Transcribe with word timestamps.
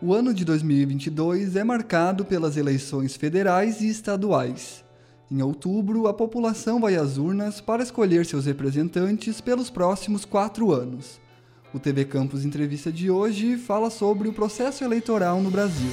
O 0.00 0.14
ano 0.14 0.32
de 0.32 0.44
2022 0.44 1.56
é 1.56 1.64
marcado 1.64 2.24
pelas 2.24 2.56
eleições 2.56 3.16
federais 3.16 3.80
e 3.80 3.88
estaduais. 3.88 4.84
Em 5.28 5.42
outubro, 5.42 6.06
a 6.06 6.14
população 6.14 6.80
vai 6.80 6.94
às 6.94 7.18
urnas 7.18 7.60
para 7.60 7.82
escolher 7.82 8.24
seus 8.24 8.46
representantes 8.46 9.40
pelos 9.40 9.70
próximos 9.70 10.24
quatro 10.24 10.72
anos. 10.72 11.20
O 11.74 11.80
TV 11.80 12.04
Campus 12.04 12.44
Entrevista 12.44 12.92
de 12.92 13.10
hoje 13.10 13.56
fala 13.56 13.90
sobre 13.90 14.28
o 14.28 14.32
processo 14.32 14.84
eleitoral 14.84 15.42
no 15.42 15.50
Brasil. 15.50 15.90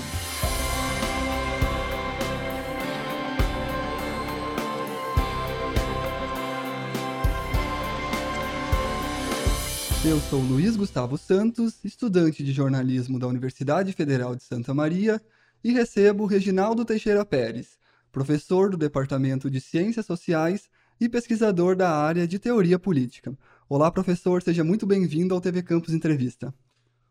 Eu 10.07 10.19
sou 10.19 10.39
Luiz 10.39 10.75
Gustavo 10.77 11.17
Santos, 11.17 11.83
estudante 11.83 12.43
de 12.43 12.53
jornalismo 12.53 13.17
da 13.17 13.25
Universidade 13.25 13.91
Federal 13.91 14.35
de 14.35 14.43
Santa 14.43 14.71
Maria, 14.71 15.19
e 15.63 15.71
recebo 15.71 16.27
Reginaldo 16.27 16.85
Teixeira 16.85 17.25
Pérez, 17.25 17.79
professor 18.11 18.69
do 18.69 18.77
Departamento 18.77 19.49
de 19.49 19.59
Ciências 19.59 20.05
Sociais 20.05 20.69
e 21.01 21.09
pesquisador 21.09 21.75
da 21.75 21.89
área 21.89 22.27
de 22.27 22.37
Teoria 22.37 22.77
Política. 22.77 23.35
Olá, 23.67 23.89
professor, 23.89 24.43
seja 24.43 24.63
muito 24.63 24.85
bem-vindo 24.85 25.33
ao 25.33 25.41
TV 25.41 25.63
Campus 25.63 25.91
Entrevista. 25.91 26.53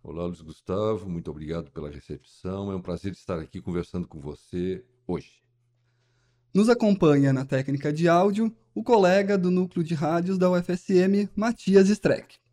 Olá, 0.00 0.26
Luiz 0.26 0.40
Gustavo, 0.40 1.08
muito 1.08 1.32
obrigado 1.32 1.72
pela 1.72 1.90
recepção. 1.90 2.70
É 2.70 2.76
um 2.76 2.82
prazer 2.82 3.10
estar 3.10 3.40
aqui 3.40 3.60
conversando 3.60 4.06
com 4.06 4.20
você 4.20 4.84
hoje. 5.04 5.42
Nos 6.54 6.68
acompanha 6.68 7.32
na 7.32 7.44
técnica 7.44 7.92
de 7.92 8.08
áudio 8.08 8.54
o 8.72 8.84
colega 8.84 9.36
do 9.36 9.50
núcleo 9.50 9.82
de 9.84 9.94
rádios 9.94 10.38
da 10.38 10.48
UFSM, 10.48 11.28
Matias 11.34 11.88
Streck. 11.88 12.43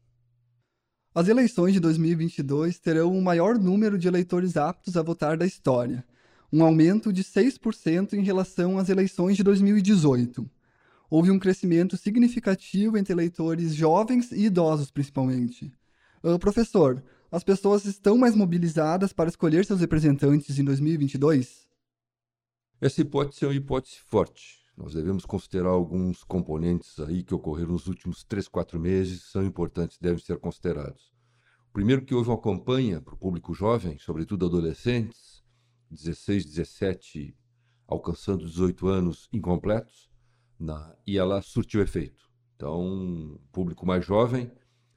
As 1.13 1.27
eleições 1.27 1.73
de 1.73 1.79
2022 1.81 2.79
terão 2.79 3.11
o 3.11 3.21
maior 3.21 3.59
número 3.59 3.97
de 3.97 4.07
eleitores 4.07 4.55
aptos 4.55 4.95
a 4.95 5.01
votar 5.01 5.35
da 5.35 5.45
história, 5.45 6.05
um 6.53 6.63
aumento 6.63 7.11
de 7.11 7.21
6% 7.21 8.13
em 8.13 8.23
relação 8.23 8.77
às 8.77 8.87
eleições 8.87 9.35
de 9.35 9.43
2018. 9.43 10.49
Houve 11.09 11.29
um 11.29 11.37
crescimento 11.37 11.97
significativo 11.97 12.97
entre 12.97 13.11
eleitores 13.11 13.75
jovens 13.75 14.31
e 14.31 14.45
idosos, 14.45 14.89
principalmente. 14.89 15.73
Uh, 16.23 16.39
professor, 16.39 17.03
as 17.29 17.43
pessoas 17.43 17.83
estão 17.83 18.17
mais 18.17 18.33
mobilizadas 18.33 19.11
para 19.11 19.27
escolher 19.27 19.65
seus 19.65 19.81
representantes 19.81 20.57
em 20.57 20.63
2022? 20.63 21.67
Essa 22.79 23.01
hipótese 23.01 23.43
é 23.43 23.49
uma 23.49 23.53
hipótese 23.53 23.97
forte. 24.07 24.60
Nós 24.81 24.95
devemos 24.95 25.27
considerar 25.27 25.69
alguns 25.69 26.23
componentes 26.23 26.99
aí 26.99 27.23
que 27.23 27.35
ocorreram 27.35 27.73
nos 27.73 27.85
últimos 27.85 28.23
três, 28.23 28.47
quatro 28.47 28.79
meses, 28.79 29.25
são 29.25 29.45
importantes, 29.45 29.99
devem 29.99 30.17
ser 30.17 30.39
considerados. 30.39 31.13
Primeiro 31.71 32.03
que 32.03 32.15
houve 32.15 32.29
uma 32.29 32.41
campanha 32.41 32.99
para 32.99 33.13
o 33.13 33.17
público 33.17 33.53
jovem, 33.53 33.99
sobretudo 33.99 34.47
adolescentes, 34.47 35.43
16, 35.91 36.45
17, 36.45 37.37
alcançando 37.87 38.43
18 38.43 38.87
anos 38.87 39.29
incompletos, 39.31 40.09
na, 40.59 40.95
e 41.05 41.15
ela 41.15 41.43
surtiu 41.43 41.83
efeito. 41.83 42.27
Então, 42.55 43.39
público 43.51 43.85
mais 43.85 44.03
jovem, 44.03 44.51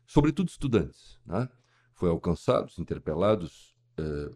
sobretudo 0.07 0.49
estudantes, 0.49 1.21
né? 1.27 1.47
foi 1.93 2.09
alcançado, 2.09 2.73
interpelados, 2.79 3.77
eh, 3.99 4.31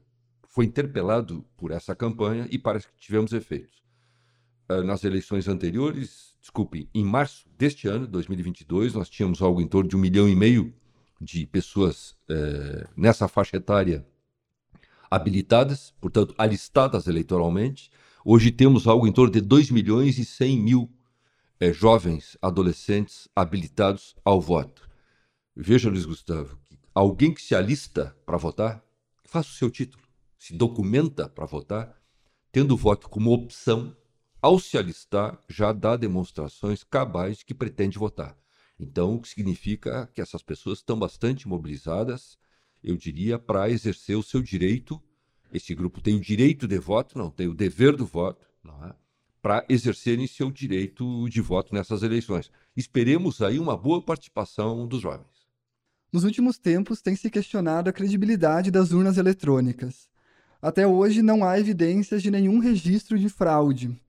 foi 0.47 0.67
interpelado 0.67 1.43
por 1.57 1.71
essa 1.71 1.97
campanha 1.97 2.47
e 2.51 2.59
parece 2.59 2.87
que 2.87 2.99
tivemos 2.99 3.33
efeitos. 3.33 3.88
Eh, 4.69 4.83
nas 4.83 5.03
eleições 5.03 5.49
anteriores, 5.49 6.37
desculpe, 6.41 6.89
em 6.95 7.05
março 7.05 7.49
deste 7.57 7.89
ano, 7.89 8.07
2022, 8.07 8.93
nós 8.95 9.09
tínhamos 9.09 9.41
algo 9.41 9.63
em 9.63 9.67
torno 9.67 9.89
de 9.89 9.97
um 9.97 9.99
milhão 9.99 10.29
e 10.29 10.37
meio 10.37 10.75
de 11.21 11.47
pessoas 11.47 12.17
eh, 12.29 12.87
nessa 12.97 13.27
faixa 13.27 13.57
etária 13.57 14.07
habilitadas, 15.11 15.95
portanto, 16.01 16.35
alistadas 16.37 17.07
eleitoralmente. 17.07 17.91
Hoje 18.23 18.53
temos 18.53 18.87
algo 18.87 19.07
em 19.07 19.13
torno 19.13 19.33
de 19.33 19.41
2 19.41 19.71
milhões 19.71 20.19
e 20.19 20.25
100 20.25 20.59
mil 20.59 20.91
eh, 21.59 21.73
jovens, 21.73 22.37
adolescentes 22.43 23.27
habilitados 23.35 24.15
ao 24.23 24.39
voto. 24.39 24.87
Veja, 25.57 25.89
Luiz 25.89 26.05
Gustavo, 26.05 26.59
alguém 26.95 27.33
que 27.33 27.41
se 27.41 27.55
alista 27.55 28.15
para 28.27 28.37
votar, 28.37 28.85
faça 29.25 29.49
o 29.49 29.55
seu 29.55 29.71
título, 29.71 30.03
se 30.39 30.55
documenta 30.55 31.27
para 31.27 31.47
votar, 31.47 31.97
tendo 32.53 32.75
o 32.75 32.77
voto 32.77 33.09
como 33.09 33.33
opção 33.33 33.97
ao 34.41 34.59
se 34.59 34.79
alistar, 34.79 35.43
já 35.49 35.73
dá 35.73 35.97
demonstrações 35.97 36.85
cabais 36.85 37.39
de 37.39 37.45
que 37.45 37.55
pretende 37.55 37.99
votar. 37.99 38.37
Então, 38.79 39.17
o 39.17 39.21
que 39.21 39.29
significa 39.29 40.09
que 40.15 40.21
essas 40.21 40.43
pessoas 40.43 40.79
estão 40.79 40.97
bastante 40.97 41.49
mobilizadas, 41.49 42.39
eu 42.83 42.97
diria, 42.97 43.39
para 43.39 43.69
exercer 43.69 44.17
o 44.17 44.23
seu 44.23 44.41
direito. 44.41 45.03
Esse 45.53 45.75
grupo 45.75 46.01
tem 46.01 46.17
o 46.17 46.21
direito 46.21 46.69
de 46.69 46.79
voto, 46.79 47.19
não 47.19 47.31
tem 47.31 47.49
o 47.49 47.55
dever 47.55 47.97
do 47.97 48.07
voto, 48.07 48.47
é? 48.85 48.95
para 49.43 49.65
exercerem 49.69 50.27
seu 50.27 50.51
direito 50.51 51.29
de 51.29 51.41
voto 51.41 51.75
nessas 51.75 52.03
eleições. 52.03 52.51
Esperemos 52.77 53.43
aí 53.43 53.59
uma 53.59 53.77
boa 53.77 54.01
participação 54.01 54.87
dos 54.87 55.01
jovens. 55.01 55.49
Nos 56.13 56.25
últimos 56.25 56.59
tempos, 56.59 57.03
tem 57.03 57.17
se 57.17 57.29
questionado 57.29 57.91
a 57.91 57.93
credibilidade 57.93 58.71
das 58.71 58.93
urnas 58.93 59.19
eletrônicas. 59.19 60.09
Até 60.63 60.87
hoje, 60.87 61.23
não 61.23 61.45
há 61.45 61.59
evidências 61.59 62.23
de 62.23 62.31
nenhum 62.31 62.59
registro 62.59 63.19
de 63.19 63.29
fraude. 63.29 64.01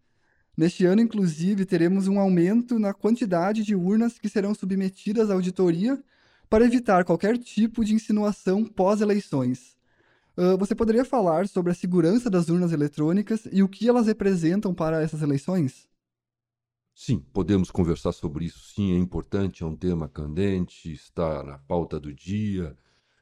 Neste 0.60 0.86
ano, 0.86 1.02
inclusive, 1.02 1.66
teremos 1.66 2.10
um 2.10 2.20
aumento 2.20 2.78
na 2.78 2.94
quantidade 2.94 3.64
de 3.64 3.74
urnas 3.74 4.20
que 4.20 4.28
serão 4.28 4.54
submetidas 4.54 5.30
à 5.30 5.34
auditoria 5.34 6.04
para 6.50 6.66
evitar 6.66 7.06
qualquer 7.06 7.38
tipo 7.38 7.86
de 7.86 7.94
insinuação 7.94 8.66
pós-eleições. 8.66 9.78
Uh, 10.36 10.58
você 10.58 10.76
poderia 10.76 11.06
falar 11.06 11.48
sobre 11.48 11.72
a 11.72 11.74
segurança 11.74 12.30
das 12.30 12.50
urnas 12.50 12.74
eletrônicas 12.74 13.48
e 13.54 13.64
o 13.64 13.70
que 13.70 13.88
elas 13.88 14.08
representam 14.08 14.74
para 14.74 15.02
essas 15.02 15.22
eleições? 15.22 15.88
Sim, 16.94 17.24
podemos 17.32 17.72
conversar 17.72 18.12
sobre 18.12 18.44
isso. 18.44 18.74
Sim, 18.76 18.94
é 18.94 18.98
importante, 18.98 19.64
é 19.64 19.66
um 19.66 19.78
tema 19.78 20.10
candente, 20.10 20.92
está 20.92 21.42
na 21.42 21.58
pauta 21.58 21.98
do 21.98 22.14
dia, 22.14 22.76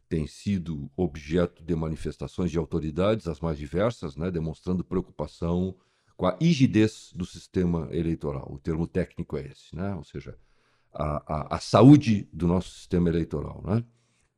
tem 0.09 0.25
sido 0.25 0.89
objeto 0.97 1.63
de 1.63 1.75
manifestações 1.75 2.49
de 2.49 2.57
autoridades, 2.57 3.27
as 3.27 3.39
mais 3.39 3.59
diversas, 3.59 4.15
né, 4.15 4.31
demonstrando 4.31 4.83
preocupação 4.83 5.75
com 6.17 6.25
a 6.25 6.35
rigidez 6.41 7.13
do 7.15 7.25
sistema 7.25 7.87
eleitoral. 7.91 8.51
O 8.51 8.57
termo 8.57 8.87
técnico 8.87 9.37
é 9.37 9.45
esse, 9.45 9.75
né? 9.75 9.93
ou 9.93 10.03
seja, 10.03 10.35
a, 10.91 11.53
a, 11.53 11.55
a 11.55 11.59
saúde 11.59 12.27
do 12.33 12.47
nosso 12.47 12.71
sistema 12.71 13.07
eleitoral. 13.07 13.63
Né? 13.63 13.85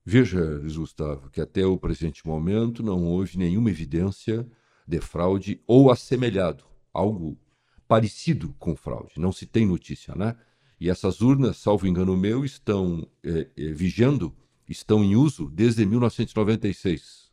Veja, 0.06 0.44
Luiz 0.44 0.76
Gustavo, 0.76 1.30
que 1.30 1.40
até 1.40 1.66
o 1.66 1.78
presente 1.78 2.28
momento 2.28 2.84
não 2.84 3.06
houve 3.06 3.38
nenhuma 3.38 3.70
evidência 3.70 4.46
de 4.86 5.00
fraude 5.00 5.62
ou 5.66 5.90
assemelhado, 5.90 6.66
algo 6.94 7.40
parecido 7.88 8.54
com 8.60 8.76
fraude. 8.76 9.14
Não 9.18 9.32
se 9.32 9.46
tem 9.46 9.66
notícia, 9.66 10.14
né? 10.16 10.36
E 10.80 10.90
essas 10.90 11.22
urnas, 11.22 11.58
salvo 11.58 11.88
engano 11.88 12.16
meu, 12.16 12.46
estão 12.46 13.08
é, 13.24 13.50
é, 13.56 13.72
vigendo, 13.72 14.34
estão 14.68 15.04
em 15.04 15.16
uso 15.16 15.50
desde 15.50 15.86
1996. 15.86 17.30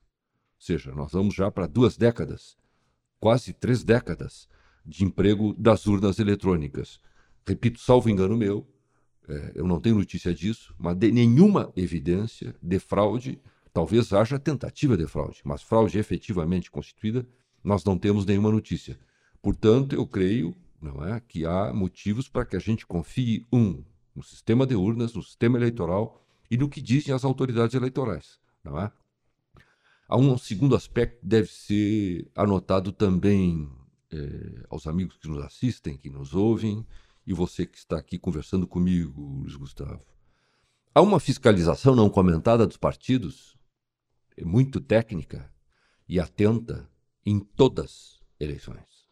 Ou 0.59 0.61
seja, 0.61 0.93
nós 0.93 1.13
vamos 1.13 1.35
já 1.35 1.51
para 1.51 1.67
duas 1.67 1.97
décadas 1.97 2.57
quase 3.27 3.53
três 3.53 3.83
décadas 3.83 4.49
de 4.85 5.05
emprego 5.05 5.53
das 5.59 5.85
urnas 5.89 6.21
eletrônicas. 6.21 7.01
Repito, 7.45 7.81
salvo 7.81 8.09
engano 8.09 8.37
meu, 8.37 8.65
é, 9.29 9.51
eu 9.57 9.67
não 9.67 9.81
tenho 9.81 9.97
notícia 9.97 10.33
disso, 10.33 10.73
mas 10.79 10.97
de 10.97 11.11
nenhuma 11.11 11.73
evidência 11.75 12.55
de 12.63 12.79
fraude, 12.79 13.41
talvez 13.73 14.13
haja 14.13 14.39
tentativa 14.39 14.97
de 14.97 15.09
fraude, 15.09 15.41
mas 15.43 15.61
fraude 15.61 15.99
efetivamente 15.99 16.71
constituída, 16.71 17.27
nós 17.65 17.83
não 17.83 17.99
temos 17.99 18.25
nenhuma 18.25 18.53
notícia. 18.53 18.97
Portanto, 19.43 19.97
eu 19.97 20.07
creio 20.07 20.55
não 20.81 21.05
é, 21.05 21.19
que 21.19 21.45
há 21.45 21.73
motivos 21.75 22.29
para 22.29 22.45
que 22.45 22.55
a 22.55 22.61
gente 22.61 22.87
confie, 22.87 23.45
um, 23.53 23.83
no 24.15 24.23
sistema 24.23 24.65
de 24.65 24.77
urnas, 24.77 25.15
no 25.15 25.23
sistema 25.25 25.59
eleitoral 25.59 26.25
e 26.49 26.57
no 26.57 26.69
que 26.69 26.81
dizem 26.81 27.13
as 27.13 27.25
autoridades 27.25 27.75
eleitorais. 27.75 28.39
Não 28.63 28.81
é? 28.81 28.93
Há 30.09 30.17
um 30.17 30.39
segundo 30.39 30.77
aspecto 30.77 31.21
que 31.21 31.27
deve 31.27 31.49
ser 31.49 32.31
anotado 32.35 32.93
também 32.93 33.69
é, 34.13 34.65
aos 34.71 34.87
amigos 34.87 35.17
que 35.17 35.29
nos 35.29 35.45
assistem, 35.45 35.97
que 35.97 36.09
nos 36.09 36.33
ouvem, 36.33 36.87
e 37.27 37.33
você 37.33 37.67
que 37.67 37.77
está 37.77 37.99
aqui 37.99 38.17
conversando 38.19 38.69
comigo, 38.69 39.21
Luiz 39.21 39.57
Gustavo. 39.57 40.05
Há 40.95 41.01
uma 41.03 41.19
fiscalização 41.19 41.97
não 41.97 42.09
comentada 42.09 42.67
dos 42.67 42.77
partidos, 42.77 43.59
é 44.37 44.45
muito 44.45 44.81
técnica 44.81 45.53
e 46.09 46.21
atenta 46.21 46.89
em 47.25 47.41
todas 47.41 48.21
eleições. 48.39 49.09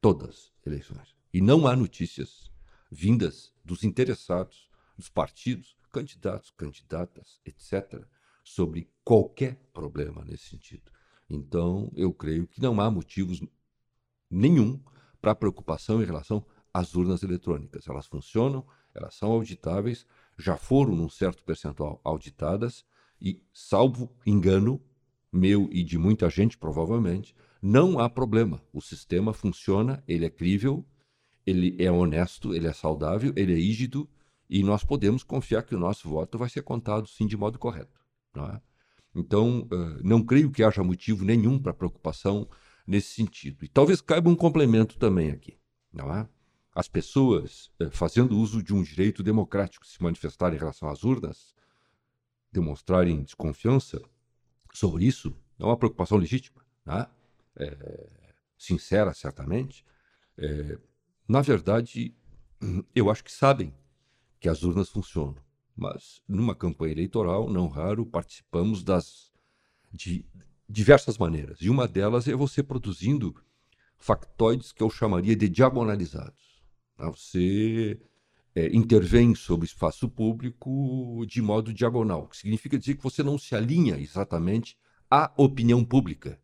Todas 0.00 0.52
eleições. 0.64 1.14
E 1.32 1.40
não 1.40 1.66
há 1.66 1.74
notícias 1.74 2.52
vindas 2.88 3.52
dos 3.64 3.82
interessados, 3.82 4.70
dos 4.96 5.08
partidos, 5.08 5.76
candidatos, 5.90 6.52
candidatas, 6.56 7.40
etc., 7.44 8.06
sobre 8.44 8.88
qualquer 9.02 9.56
problema 9.72 10.24
nesse 10.24 10.50
sentido. 10.50 10.92
Então, 11.28 11.90
eu 11.96 12.12
creio 12.12 12.46
que 12.46 12.60
não 12.60 12.80
há 12.80 12.90
motivos 12.90 13.40
nenhum 14.30 14.80
para 15.20 15.34
preocupação 15.34 16.02
em 16.02 16.04
relação 16.04 16.44
às 16.72 16.94
urnas 16.94 17.22
eletrônicas. 17.22 17.88
Elas 17.88 18.06
funcionam, 18.06 18.64
elas 18.94 19.14
são 19.14 19.32
auditáveis, 19.32 20.06
já 20.38 20.56
foram 20.56 20.94
num 20.94 21.08
certo 21.08 21.42
percentual 21.42 22.00
auditadas 22.04 22.84
e, 23.20 23.42
salvo 23.52 24.14
engano, 24.26 24.80
meu 25.32 25.68
e 25.72 25.82
de 25.82 25.96
muita 25.96 26.28
gente, 26.28 26.58
provavelmente, 26.58 27.34
não 27.62 27.98
há 27.98 28.10
problema. 28.10 28.62
O 28.72 28.80
sistema 28.82 29.32
funciona, 29.32 30.04
ele 30.06 30.26
é 30.26 30.30
crível, 30.30 30.84
ele 31.46 31.74
é 31.82 31.90
honesto, 31.90 32.54
ele 32.54 32.66
é 32.66 32.72
saudável, 32.72 33.32
ele 33.34 33.52
é 33.52 33.56
rígido 33.56 34.08
e 34.48 34.62
nós 34.62 34.84
podemos 34.84 35.22
confiar 35.22 35.62
que 35.62 35.74
o 35.74 35.78
nosso 35.78 36.08
voto 36.08 36.36
vai 36.36 36.48
ser 36.48 36.62
contado 36.62 37.08
sim 37.08 37.26
de 37.26 37.36
modo 37.36 37.58
correto. 37.58 38.03
Não 38.34 38.46
é? 38.46 38.60
Então, 39.14 39.68
não 40.02 40.24
creio 40.24 40.50
que 40.50 40.64
haja 40.64 40.82
motivo 40.82 41.24
nenhum 41.24 41.58
para 41.58 41.72
preocupação 41.72 42.48
nesse 42.86 43.14
sentido. 43.14 43.64
E 43.64 43.68
talvez 43.68 44.00
caiba 44.00 44.28
um 44.28 44.34
complemento 44.34 44.98
também 44.98 45.30
aqui. 45.30 45.56
Não 45.92 46.12
é? 46.12 46.28
As 46.74 46.88
pessoas, 46.88 47.70
fazendo 47.92 48.36
uso 48.36 48.60
de 48.60 48.74
um 48.74 48.82
direito 48.82 49.22
democrático 49.22 49.84
de 49.84 49.92
se 49.92 50.02
manifestar 50.02 50.52
em 50.52 50.58
relação 50.58 50.88
às 50.88 51.04
urnas, 51.04 51.54
demonstrarem 52.50 53.22
desconfiança 53.22 54.02
sobre 54.72 55.04
isso, 55.04 55.36
é 55.58 55.64
uma 55.64 55.76
preocupação 55.76 56.18
legítima, 56.18 56.64
né? 56.84 57.06
é, 57.56 58.34
sincera, 58.58 59.12
certamente. 59.14 59.84
É, 60.36 60.78
na 61.28 61.40
verdade, 61.40 62.14
eu 62.94 63.10
acho 63.10 63.24
que 63.24 63.32
sabem 63.32 63.74
que 64.40 64.48
as 64.48 64.62
urnas 64.62 64.88
funcionam, 64.88 65.36
mas 65.76 66.22
numa 66.28 66.54
campanha 66.54 66.92
eleitoral, 66.92 67.50
não 67.50 67.66
raro, 67.68 68.06
participamos 68.06 68.82
das 68.82 69.32
de 69.92 70.24
diversas 70.68 71.18
maneiras. 71.18 71.58
E 71.60 71.70
uma 71.70 71.86
delas 71.86 72.26
é 72.26 72.34
você 72.34 72.62
produzindo 72.62 73.34
factoides 73.96 74.72
que 74.72 74.82
eu 74.82 74.90
chamaria 74.90 75.36
de 75.36 75.48
diagonalizados. 75.48 76.62
Né? 76.98 77.06
Você 77.10 78.00
é, 78.54 78.74
intervém 78.74 79.34
sobre 79.34 79.64
o 79.64 79.68
espaço 79.68 80.08
público 80.08 81.24
de 81.26 81.40
modo 81.42 81.72
diagonal, 81.72 82.28
que 82.28 82.36
significa 82.36 82.78
dizer 82.78 82.96
que 82.96 83.02
você 83.02 83.22
não 83.22 83.38
se 83.38 83.54
alinha 83.54 83.98
exatamente 83.98 84.76
à 85.10 85.32
opinião 85.36 85.84
pública. 85.84 86.40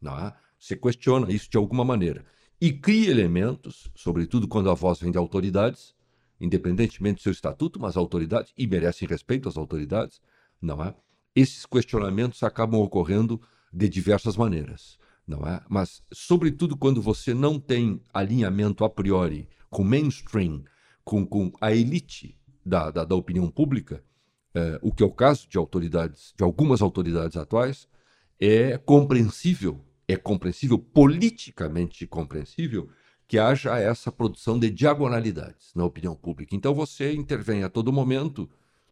Não 0.00 0.18
é? 0.18 0.34
Você 0.58 0.76
questiona 0.76 1.30
isso 1.30 1.50
de 1.50 1.56
alguma 1.56 1.84
maneira. 1.84 2.24
E 2.60 2.72
cria 2.72 3.10
elementos, 3.10 3.90
sobretudo 3.94 4.48
quando 4.48 4.70
a 4.70 4.74
voz 4.74 4.98
vem 5.00 5.10
de 5.10 5.18
autoridades, 5.18 5.94
independentemente 6.40 7.16
do 7.16 7.22
seu 7.22 7.32
estatuto, 7.32 7.80
mas 7.80 7.96
autoridades, 7.96 8.52
e 8.56 8.66
merecem 8.66 9.08
respeito 9.08 9.48
às 9.48 9.56
autoridades, 9.56 10.20
não 10.60 10.82
é? 10.82 10.94
Esses 11.34 11.66
questionamentos 11.66 12.42
acabam 12.42 12.80
ocorrendo 12.80 13.40
de 13.72 13.88
diversas 13.88 14.36
maneiras, 14.36 14.98
não 15.26 15.46
é? 15.46 15.62
Mas, 15.68 16.02
sobretudo, 16.12 16.76
quando 16.76 17.02
você 17.02 17.34
não 17.34 17.58
tem 17.58 18.00
alinhamento 18.12 18.84
a 18.84 18.90
priori 18.90 19.48
com 19.68 19.84
mainstream, 19.84 20.64
com, 21.04 21.26
com 21.26 21.52
a 21.60 21.72
elite 21.72 22.38
da, 22.64 22.90
da, 22.90 23.04
da 23.04 23.14
opinião 23.14 23.50
pública, 23.50 24.02
é, 24.54 24.78
o 24.80 24.92
que 24.92 25.02
é 25.02 25.06
o 25.06 25.12
caso 25.12 25.46
de 25.48 25.58
autoridades, 25.58 26.32
de 26.36 26.42
algumas 26.42 26.80
autoridades 26.80 27.36
atuais, 27.36 27.86
é 28.40 28.78
compreensível, 28.78 29.84
é 30.08 30.16
compreensível, 30.16 30.78
politicamente 30.78 32.06
compreensível, 32.06 32.88
que 33.28 33.38
haja 33.38 33.76
essa 33.78 34.12
produção 34.12 34.58
de 34.58 34.70
diagonalidades 34.70 35.72
na 35.74 35.84
opinião 35.84 36.14
pública. 36.14 36.54
Então 36.54 36.74
você 36.74 37.12
intervém 37.12 37.64
a 37.64 37.68
todo 37.68 37.92
momento 37.92 38.48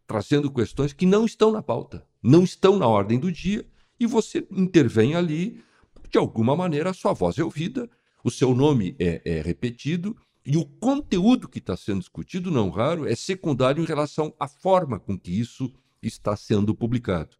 trazendo 0.07 0.51
questões 0.51 0.93
que 0.93 1.05
não 1.05 1.25
estão 1.25 1.51
na 1.51 1.61
pauta, 1.61 2.05
não 2.21 2.43
estão 2.43 2.77
na 2.77 2.87
ordem 2.87 3.19
do 3.19 3.31
dia, 3.31 3.65
e 3.99 4.05
você 4.05 4.45
intervém 4.51 5.15
ali, 5.15 5.63
de 6.09 6.17
alguma 6.17 6.55
maneira 6.55 6.91
a 6.91 6.93
sua 6.93 7.13
voz 7.13 7.37
é 7.37 7.43
ouvida, 7.43 7.89
o 8.23 8.29
seu 8.29 8.53
nome 8.53 8.95
é, 8.99 9.21
é 9.25 9.41
repetido, 9.41 10.15
e 10.45 10.57
o 10.57 10.65
conteúdo 10.65 11.49
que 11.49 11.57
está 11.57 11.75
sendo 11.75 11.99
discutido, 11.99 12.51
não 12.51 12.69
raro, 12.69 13.07
é 13.07 13.15
secundário 13.15 13.81
em 13.81 13.87
relação 13.87 14.33
à 14.39 14.47
forma 14.47 14.99
com 14.99 15.17
que 15.17 15.31
isso 15.31 15.73
está 16.03 16.35
sendo 16.35 16.75
publicado. 16.75 17.35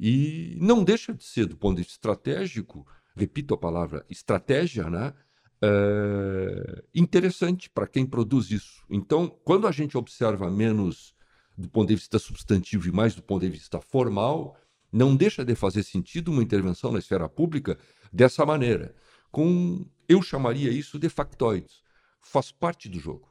E 0.00 0.56
não 0.60 0.82
deixa 0.82 1.14
de 1.14 1.22
ser, 1.22 1.46
do 1.46 1.56
ponto 1.56 1.76
de 1.76 1.82
vista 1.82 1.92
estratégico, 1.92 2.84
repito 3.14 3.54
a 3.54 3.58
palavra 3.58 4.04
estratégia, 4.10 4.90
né? 4.90 5.14
É 5.62 6.82
interessante 6.94 7.68
para 7.68 7.86
quem 7.86 8.06
produz 8.06 8.50
isso. 8.50 8.84
Então, 8.88 9.28
quando 9.44 9.66
a 9.66 9.72
gente 9.72 9.96
observa 9.96 10.50
menos 10.50 11.14
do 11.56 11.68
ponto 11.68 11.88
de 11.88 11.96
vista 11.96 12.18
substantivo 12.18 12.88
e 12.88 12.92
mais 12.92 13.14
do 13.14 13.22
ponto 13.22 13.42
de 13.42 13.50
vista 13.50 13.80
formal, 13.80 14.56
não 14.90 15.14
deixa 15.14 15.44
de 15.44 15.54
fazer 15.54 15.82
sentido 15.82 16.30
uma 16.30 16.42
intervenção 16.42 16.90
na 16.90 16.98
esfera 16.98 17.28
pública 17.28 17.78
dessa 18.12 18.46
maneira. 18.46 18.94
Com, 19.30 19.86
eu 20.08 20.22
chamaria 20.22 20.70
isso 20.70 20.98
de 20.98 21.08
factoides. 21.08 21.82
Faz 22.20 22.50
parte 22.50 22.88
do 22.88 22.98
jogo 22.98 23.30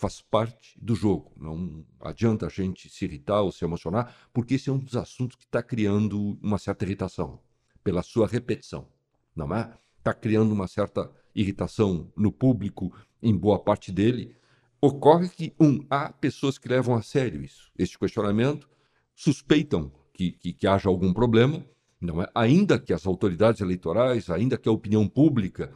faz 0.00 0.22
parte 0.22 0.74
do 0.80 0.94
jogo. 0.94 1.30
Não 1.36 1.84
adianta 2.00 2.46
a 2.46 2.48
gente 2.48 2.88
se 2.88 3.04
irritar 3.04 3.42
ou 3.42 3.52
se 3.52 3.62
emocionar, 3.66 4.16
porque 4.32 4.54
esse 4.54 4.70
é 4.70 4.72
um 4.72 4.78
dos 4.78 4.96
assuntos 4.96 5.36
que 5.36 5.44
está 5.44 5.62
criando 5.62 6.38
uma 6.42 6.56
certa 6.58 6.86
irritação, 6.86 7.38
pela 7.84 8.02
sua 8.02 8.26
repetição, 8.26 8.88
não 9.36 9.54
é? 9.54 9.70
Está 9.98 10.14
criando 10.14 10.52
uma 10.52 10.66
certa 10.66 11.12
irritação 11.34 12.10
no 12.16 12.32
público, 12.32 12.92
em 13.22 13.36
boa 13.36 13.58
parte 13.58 13.92
dele. 13.92 14.34
Ocorre 14.80 15.28
que, 15.28 15.52
um, 15.60 15.84
há 15.90 16.12
pessoas 16.12 16.58
que 16.58 16.68
levam 16.68 16.94
a 16.94 17.02
sério 17.02 17.42
isso, 17.42 17.70
este 17.78 17.98
questionamento, 17.98 18.68
suspeitam 19.14 19.92
que, 20.14 20.32
que, 20.32 20.52
que 20.52 20.66
haja 20.66 20.88
algum 20.88 21.12
problema, 21.12 21.64
não 22.00 22.22
é? 22.22 22.28
ainda 22.34 22.78
que 22.78 22.92
as 22.92 23.06
autoridades 23.06 23.60
eleitorais, 23.60 24.30
ainda 24.30 24.56
que 24.56 24.68
a 24.68 24.72
opinião 24.72 25.06
pública, 25.06 25.74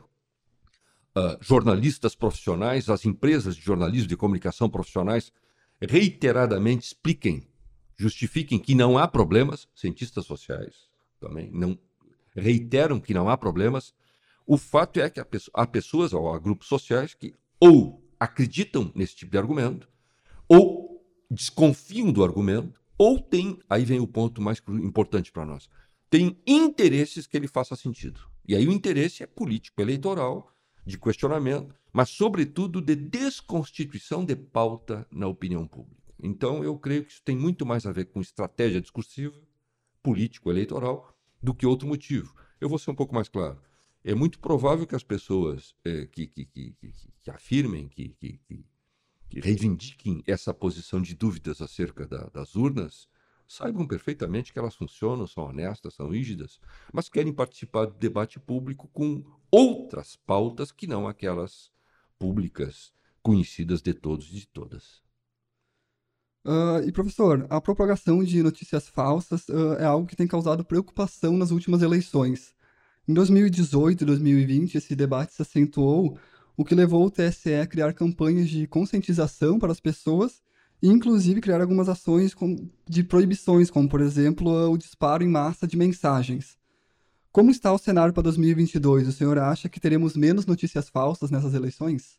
uh, 1.16 1.36
jornalistas 1.40 2.14
profissionais, 2.14 2.88
as 2.88 3.04
empresas 3.04 3.56
de 3.56 3.62
jornalismo 3.62 4.08
de 4.08 4.16
comunicação 4.16 4.70
profissionais 4.70 5.30
reiteradamente 5.80 6.86
expliquem, 6.86 7.46
justifiquem 7.96 8.58
que 8.58 8.74
não 8.74 8.96
há 8.96 9.06
problemas, 9.06 9.68
cientistas 9.74 10.24
sociais 10.24 10.94
também 11.24 11.50
não 11.52 11.78
reiteram 12.36 13.00
que 13.00 13.14
não 13.14 13.28
há 13.28 13.36
problemas. 13.36 13.94
O 14.46 14.56
fato 14.58 15.00
é 15.00 15.08
que 15.08 15.20
há, 15.20 15.26
há 15.54 15.66
pessoas 15.66 16.12
ou 16.12 16.32
há 16.32 16.38
grupos 16.38 16.68
sociais 16.68 17.14
que 17.14 17.34
ou 17.58 18.04
acreditam 18.20 18.92
nesse 18.94 19.16
tipo 19.16 19.32
de 19.32 19.38
argumento, 19.38 19.88
ou 20.48 21.02
desconfiam 21.30 22.12
do 22.12 22.22
argumento, 22.22 22.80
ou 22.96 23.18
tem, 23.18 23.58
aí 23.68 23.84
vem 23.84 24.00
o 24.00 24.06
ponto 24.06 24.40
mais 24.40 24.62
importante 24.68 25.32
para 25.32 25.44
nós, 25.44 25.68
tem 26.10 26.38
interesses 26.46 27.26
que 27.26 27.36
ele 27.36 27.48
faça 27.48 27.74
sentido. 27.74 28.20
E 28.46 28.54
aí 28.54 28.68
o 28.68 28.72
interesse 28.72 29.22
é 29.22 29.26
político, 29.26 29.80
eleitoral, 29.80 30.54
de 30.86 30.98
questionamento, 30.98 31.74
mas, 31.92 32.10
sobretudo, 32.10 32.80
de 32.80 32.94
desconstituição 32.94 34.24
de 34.24 34.36
pauta 34.36 35.06
na 35.10 35.26
opinião 35.26 35.66
pública. 35.66 36.02
Então, 36.22 36.62
eu 36.62 36.78
creio 36.78 37.04
que 37.04 37.12
isso 37.12 37.22
tem 37.22 37.36
muito 37.36 37.64
mais 37.64 37.86
a 37.86 37.92
ver 37.92 38.06
com 38.06 38.20
estratégia 38.20 38.80
discursiva, 38.80 39.40
político-eleitoral, 40.02 41.16
do 41.42 41.54
que 41.54 41.66
outro 41.66 41.88
motivo. 41.88 42.34
Eu 42.60 42.68
vou 42.68 42.78
ser 42.78 42.90
um 42.90 42.94
pouco 42.94 43.14
mais 43.14 43.28
claro. 43.28 43.60
É 44.04 44.14
muito 44.14 44.38
provável 44.38 44.86
que 44.86 44.94
as 44.94 45.02
pessoas 45.02 45.74
é, 45.84 46.06
que, 46.06 46.26
que, 46.26 46.44
que, 46.44 46.76
que, 47.22 47.30
afirmem, 47.30 47.88
que, 47.88 48.10
que, 48.20 48.38
reivindiquem 49.40 50.22
essa 50.26 50.52
posição 50.52 51.00
de 51.00 51.14
dúvidas 51.14 51.62
acerca 51.62 52.06
da, 52.06 52.26
das 52.28 52.54
urnas, 52.54 53.08
saibam 53.48 53.86
perfeitamente 53.86 54.52
que 54.52 54.58
elas 54.58 54.74
funcionam, 54.76 55.26
são 55.26 55.44
honestas, 55.44 55.94
são 55.94 56.08
rígidas, 56.08 56.60
mas 56.92 57.08
querem 57.08 57.32
participar 57.32 57.86
do 57.86 57.94
debate 57.94 58.38
público 58.38 58.88
com 58.88 59.24
outras 59.50 60.16
pautas 60.16 60.70
que 60.70 60.86
não 60.86 61.08
aquelas 61.08 61.72
públicas 62.18 62.92
conhecidas 63.22 63.80
de 63.80 63.94
todos 63.94 64.28
e 64.28 64.34
de 64.34 64.46
todas. 64.46 65.02
Uh, 66.46 66.86
e 66.86 66.92
professor, 66.92 67.46
a 67.48 67.58
propagação 67.58 68.22
de 68.22 68.42
notícias 68.42 68.86
falsas 68.86 69.48
uh, 69.48 69.74
é 69.78 69.84
algo 69.84 70.06
que 70.06 70.14
tem 70.14 70.26
causado 70.26 70.62
preocupação 70.62 71.38
nas 71.38 71.50
últimas 71.50 71.80
eleições. 71.80 72.53
Em 73.06 73.12
2018 73.12 74.00
e 74.00 74.06
2020, 74.06 74.76
esse 74.76 74.96
debate 74.96 75.34
se 75.34 75.42
acentuou, 75.42 76.18
o 76.56 76.64
que 76.64 76.74
levou 76.74 77.04
o 77.04 77.10
TSE 77.10 77.54
a 77.54 77.66
criar 77.66 77.92
campanhas 77.92 78.48
de 78.48 78.66
conscientização 78.66 79.58
para 79.58 79.72
as 79.72 79.80
pessoas 79.80 80.42
e, 80.82 80.88
inclusive, 80.88 81.40
criar 81.42 81.60
algumas 81.60 81.88
ações 81.88 82.34
de 82.88 83.04
proibições, 83.04 83.70
como, 83.70 83.88
por 83.88 84.00
exemplo, 84.00 84.70
o 84.70 84.78
disparo 84.78 85.22
em 85.22 85.28
massa 85.28 85.66
de 85.66 85.76
mensagens. 85.76 86.56
Como 87.30 87.50
está 87.50 87.72
o 87.74 87.78
cenário 87.78 88.14
para 88.14 88.22
2022? 88.22 89.08
O 89.08 89.12
senhor 89.12 89.38
acha 89.38 89.68
que 89.68 89.80
teremos 89.80 90.16
menos 90.16 90.46
notícias 90.46 90.88
falsas 90.88 91.30
nessas 91.30 91.52
eleições? 91.52 92.18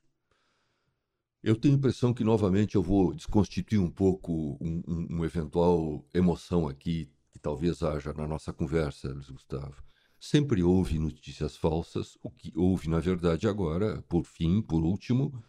Eu 1.42 1.56
tenho 1.56 1.74
a 1.74 1.78
impressão 1.78 2.14
que, 2.14 2.24
novamente, 2.24 2.76
eu 2.76 2.84
vou 2.84 3.12
desconstituir 3.12 3.80
um 3.80 3.90
pouco 3.90 4.58
um, 4.62 4.84
um, 4.88 5.08
um 5.18 5.26
eventual 5.26 6.06
emoção 6.14 6.68
aqui, 6.68 7.10
que 7.32 7.40
talvez 7.40 7.82
haja 7.82 8.14
na 8.14 8.28
nossa 8.28 8.54
conversa, 8.54 9.08
Luiz 9.08 9.30
Gustavo. 9.30 9.86
Sempre 10.28 10.64
houve 10.64 10.98
notícias 10.98 11.56
falsas. 11.56 12.18
O 12.24 12.32
que 12.32 12.52
houve, 12.58 12.90
na 12.90 13.00
verdade, 13.00 13.48
agora, 13.48 14.02
por 14.10 14.24
fim, 14.24 14.60
por 14.60 14.84
último, 14.84 15.44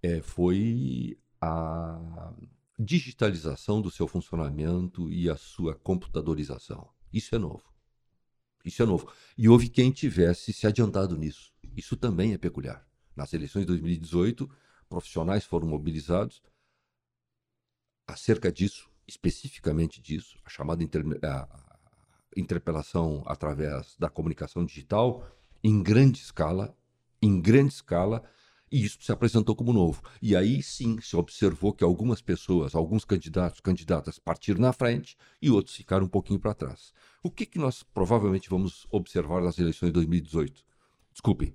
é, 0.00 0.22
foi 0.22 1.18
a 1.40 2.32
digitalização 2.78 3.82
do 3.82 3.90
seu 3.90 4.06
funcionamento 4.06 5.10
e 5.10 5.28
a 5.28 5.36
sua 5.36 5.74
computadorização. 5.74 6.88
Isso 7.12 7.34
é 7.34 7.38
novo. 7.38 7.74
Isso 8.64 8.80
é 8.80 8.86
novo. 8.86 9.12
E 9.36 9.48
houve 9.48 9.68
quem 9.68 9.90
tivesse 9.90 10.52
se 10.52 10.64
adiantado 10.64 11.16
nisso. 11.16 11.52
Isso 11.76 11.96
também 11.96 12.32
é 12.32 12.38
peculiar. 12.38 12.86
Nas 13.16 13.32
eleições 13.32 13.62
de 13.62 13.66
2018, 13.66 14.48
profissionais 14.88 15.44
foram 15.44 15.66
mobilizados 15.66 16.40
acerca 18.06 18.52
disso, 18.52 18.88
especificamente 19.08 20.00
disso, 20.00 20.38
a 20.44 20.48
chamada 20.48 20.84
a, 20.84 21.69
interpelação 22.36 23.22
através 23.26 23.96
da 23.98 24.08
comunicação 24.08 24.64
digital 24.64 25.26
em 25.62 25.82
grande 25.82 26.20
escala, 26.20 26.76
em 27.20 27.40
grande 27.40 27.74
escala, 27.74 28.22
e 28.70 28.84
isso 28.84 28.98
se 29.00 29.10
apresentou 29.10 29.56
como 29.56 29.72
novo. 29.72 30.00
E 30.22 30.36
aí 30.36 30.62
sim 30.62 31.00
se 31.00 31.16
observou 31.16 31.72
que 31.72 31.82
algumas 31.82 32.22
pessoas, 32.22 32.74
alguns 32.74 33.04
candidatos, 33.04 33.60
candidatas 33.60 34.18
partiram 34.18 34.60
na 34.60 34.72
frente 34.72 35.16
e 35.42 35.50
outros 35.50 35.74
ficaram 35.74 36.06
um 36.06 36.08
pouquinho 36.08 36.38
para 36.38 36.54
trás. 36.54 36.92
O 37.22 37.30
que, 37.30 37.44
que 37.44 37.58
nós 37.58 37.82
provavelmente 37.82 38.48
vamos 38.48 38.86
observar 38.90 39.42
nas 39.42 39.58
eleições 39.58 39.88
de 39.88 39.94
2018? 39.94 40.64
Desculpem, 41.12 41.54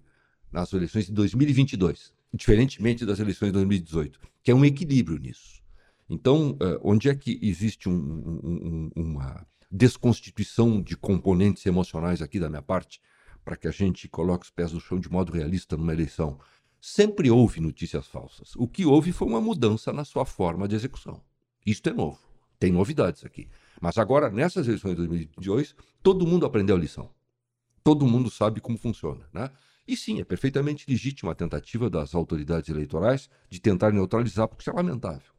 nas 0.51 0.71
eleições 0.73 1.05
de 1.05 1.13
2022, 1.13 2.13
diferentemente 2.33 3.05
das 3.05 3.19
eleições 3.19 3.47
de 3.47 3.53
2018, 3.53 4.19
que 4.43 4.51
é 4.51 4.55
um 4.55 4.65
equilíbrio 4.65 5.17
nisso. 5.17 5.63
Então, 6.09 6.55
eh, 6.61 6.79
onde 6.83 7.09
é 7.09 7.15
que 7.15 7.39
existe 7.41 7.89
um, 7.89 7.93
um, 7.95 8.91
uma 8.95 9.47
desconstituição 9.75 10.81
de 10.81 10.95
componentes 10.95 11.65
emocionais 11.65 12.21
aqui 12.21 12.39
da 12.39 12.49
minha 12.49 12.61
parte, 12.61 13.01
para 13.43 13.57
que 13.57 13.67
a 13.67 13.71
gente 13.71 14.07
coloque 14.07 14.45
os 14.45 14.49
pés 14.49 14.71
no 14.71 14.79
chão 14.79 14.99
de 14.99 15.09
modo 15.09 15.33
realista 15.33 15.75
numa 15.75 15.93
eleição? 15.93 16.39
Sempre 16.79 17.29
houve 17.29 17.59
notícias 17.59 18.07
falsas. 18.07 18.55
O 18.55 18.67
que 18.67 18.85
houve 18.85 19.11
foi 19.11 19.27
uma 19.27 19.41
mudança 19.41 19.91
na 19.91 20.05
sua 20.05 20.25
forma 20.25 20.67
de 20.67 20.75
execução. 20.75 21.21
Isto 21.65 21.89
é 21.89 21.93
novo. 21.93 22.19
Tem 22.57 22.71
novidades 22.71 23.25
aqui. 23.25 23.49
Mas 23.81 23.97
agora, 23.97 24.29
nessas 24.29 24.65
eleições 24.67 24.91
de 24.91 24.97
2022, 24.97 25.75
todo 26.01 26.25
mundo 26.25 26.45
aprendeu 26.45 26.75
a 26.75 26.79
lição. 26.79 27.09
Todo 27.83 28.07
mundo 28.07 28.31
sabe 28.31 28.61
como 28.61 28.77
funciona. 28.77 29.27
Né? 29.33 29.51
E 29.85 29.97
sim, 29.97 30.21
é 30.21 30.23
perfeitamente 30.23 30.85
legítima 30.87 31.33
a 31.33 31.35
tentativa 31.35 31.89
das 31.89 32.15
autoridades 32.15 32.69
eleitorais 32.69 33.29
de 33.49 33.59
tentar 33.59 33.91
neutralizar, 33.91 34.47
porque 34.47 34.61
isso 34.61 34.69
é 34.69 34.73
lamentável. 34.73 35.33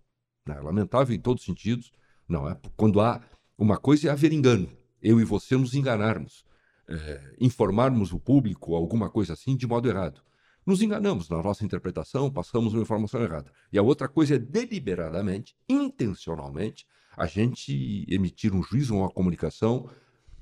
Né? 0.47 0.57
É 0.57 0.61
lamentável 0.61 1.17
em 1.17 1.21
todos 1.21 1.43
os 1.43 1.47
sentidos. 1.47 1.91
Não 2.29 2.49
é? 2.49 2.59
Quando 2.77 3.01
há 3.01 3.23
uma 3.59 3.79
coisa 3.79 4.09
é 4.09 4.11
haver 4.11 4.33
engano, 4.33 4.71
eu 5.03 5.21
e 5.21 5.25
você 5.25 5.57
nos 5.57 5.75
enganarmos, 5.75 6.45
é, 6.89 7.35
informarmos 7.41 8.13
o 8.13 8.19
público, 8.19 8.75
alguma 8.75 9.11
coisa 9.11 9.33
assim, 9.33 9.57
de 9.57 9.67
modo 9.67 9.89
errado 9.89 10.23
nos 10.67 10.83
enganamos 10.83 11.29
na 11.29 11.41
nossa 11.41 11.65
interpretação, 11.65 12.29
passamos 12.29 12.75
uma 12.75 12.83
informação 12.83 13.23
errada. 13.23 13.53
E 13.73 13.79
a 13.79 13.83
outra 13.83 14.09
coisa 14.09 14.35
é 14.35 14.39
deliberadamente, 14.39 15.57
intencionalmente, 15.69 16.85
a 17.17 17.27
gente 17.27 18.05
emitir 18.09 18.53
um 18.53 18.63
juízo 18.63 18.97
ou 18.97 19.03
uma 19.03 19.11
comunicação 19.11 19.89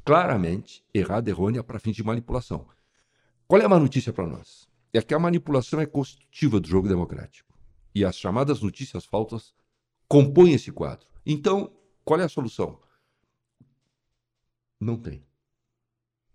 claramente 0.03 0.83
errada, 0.95 1.29
errônea, 1.29 1.63
para 1.63 1.79
fins 1.79 1.95
de 1.95 2.03
manipulação. 2.03 2.67
Qual 3.47 3.61
é 3.61 3.67
a 3.67 3.69
má 3.69 3.79
notícia 3.79 4.13
para 4.13 4.27
nós? 4.27 4.67
É 4.95 5.03
que 5.03 5.13
a 5.13 5.19
manipulação 5.19 5.81
é 5.81 5.87
constitutiva 5.87 6.59
do 6.59 6.67
jogo 6.67 6.89
democrático. 6.89 7.53
E 7.95 8.05
as 8.05 8.17
chamadas 8.17 8.63
notícias 8.63 9.05
falsas 9.05 9.55
compõem 10.09 10.55
esse 10.55 10.73
quadro. 10.73 11.07
Então, 11.27 11.71
qual 12.03 12.19
é 12.19 12.25
a 12.25 12.29
solução? 12.29 12.81
Não 14.85 14.99
tem. 14.99 15.25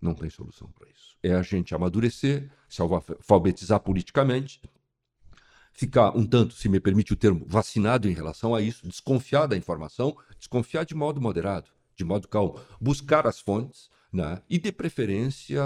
Não 0.00 0.12
tem 0.12 0.28
solução 0.28 0.68
para 0.72 0.88
isso. 0.88 1.16
É 1.22 1.34
a 1.34 1.42
gente 1.42 1.72
amadurecer, 1.72 2.50
se 2.68 2.82
alfabetizar 2.82 3.78
politicamente, 3.78 4.60
ficar 5.72 6.16
um 6.16 6.26
tanto, 6.26 6.54
se 6.54 6.68
me 6.68 6.80
permite 6.80 7.12
o 7.12 7.16
termo, 7.16 7.44
vacinado 7.46 8.08
em 8.08 8.12
relação 8.12 8.52
a 8.52 8.60
isso, 8.60 8.88
desconfiar 8.88 9.46
da 9.46 9.56
informação, 9.56 10.16
desconfiar 10.36 10.84
de 10.84 10.96
modo 10.96 11.20
moderado, 11.20 11.70
de 11.94 12.02
modo 12.02 12.26
calmo, 12.26 12.58
buscar 12.80 13.24
as 13.24 13.40
fontes 13.40 13.88
né? 14.12 14.42
e, 14.50 14.58
de 14.58 14.72
preferência, 14.72 15.62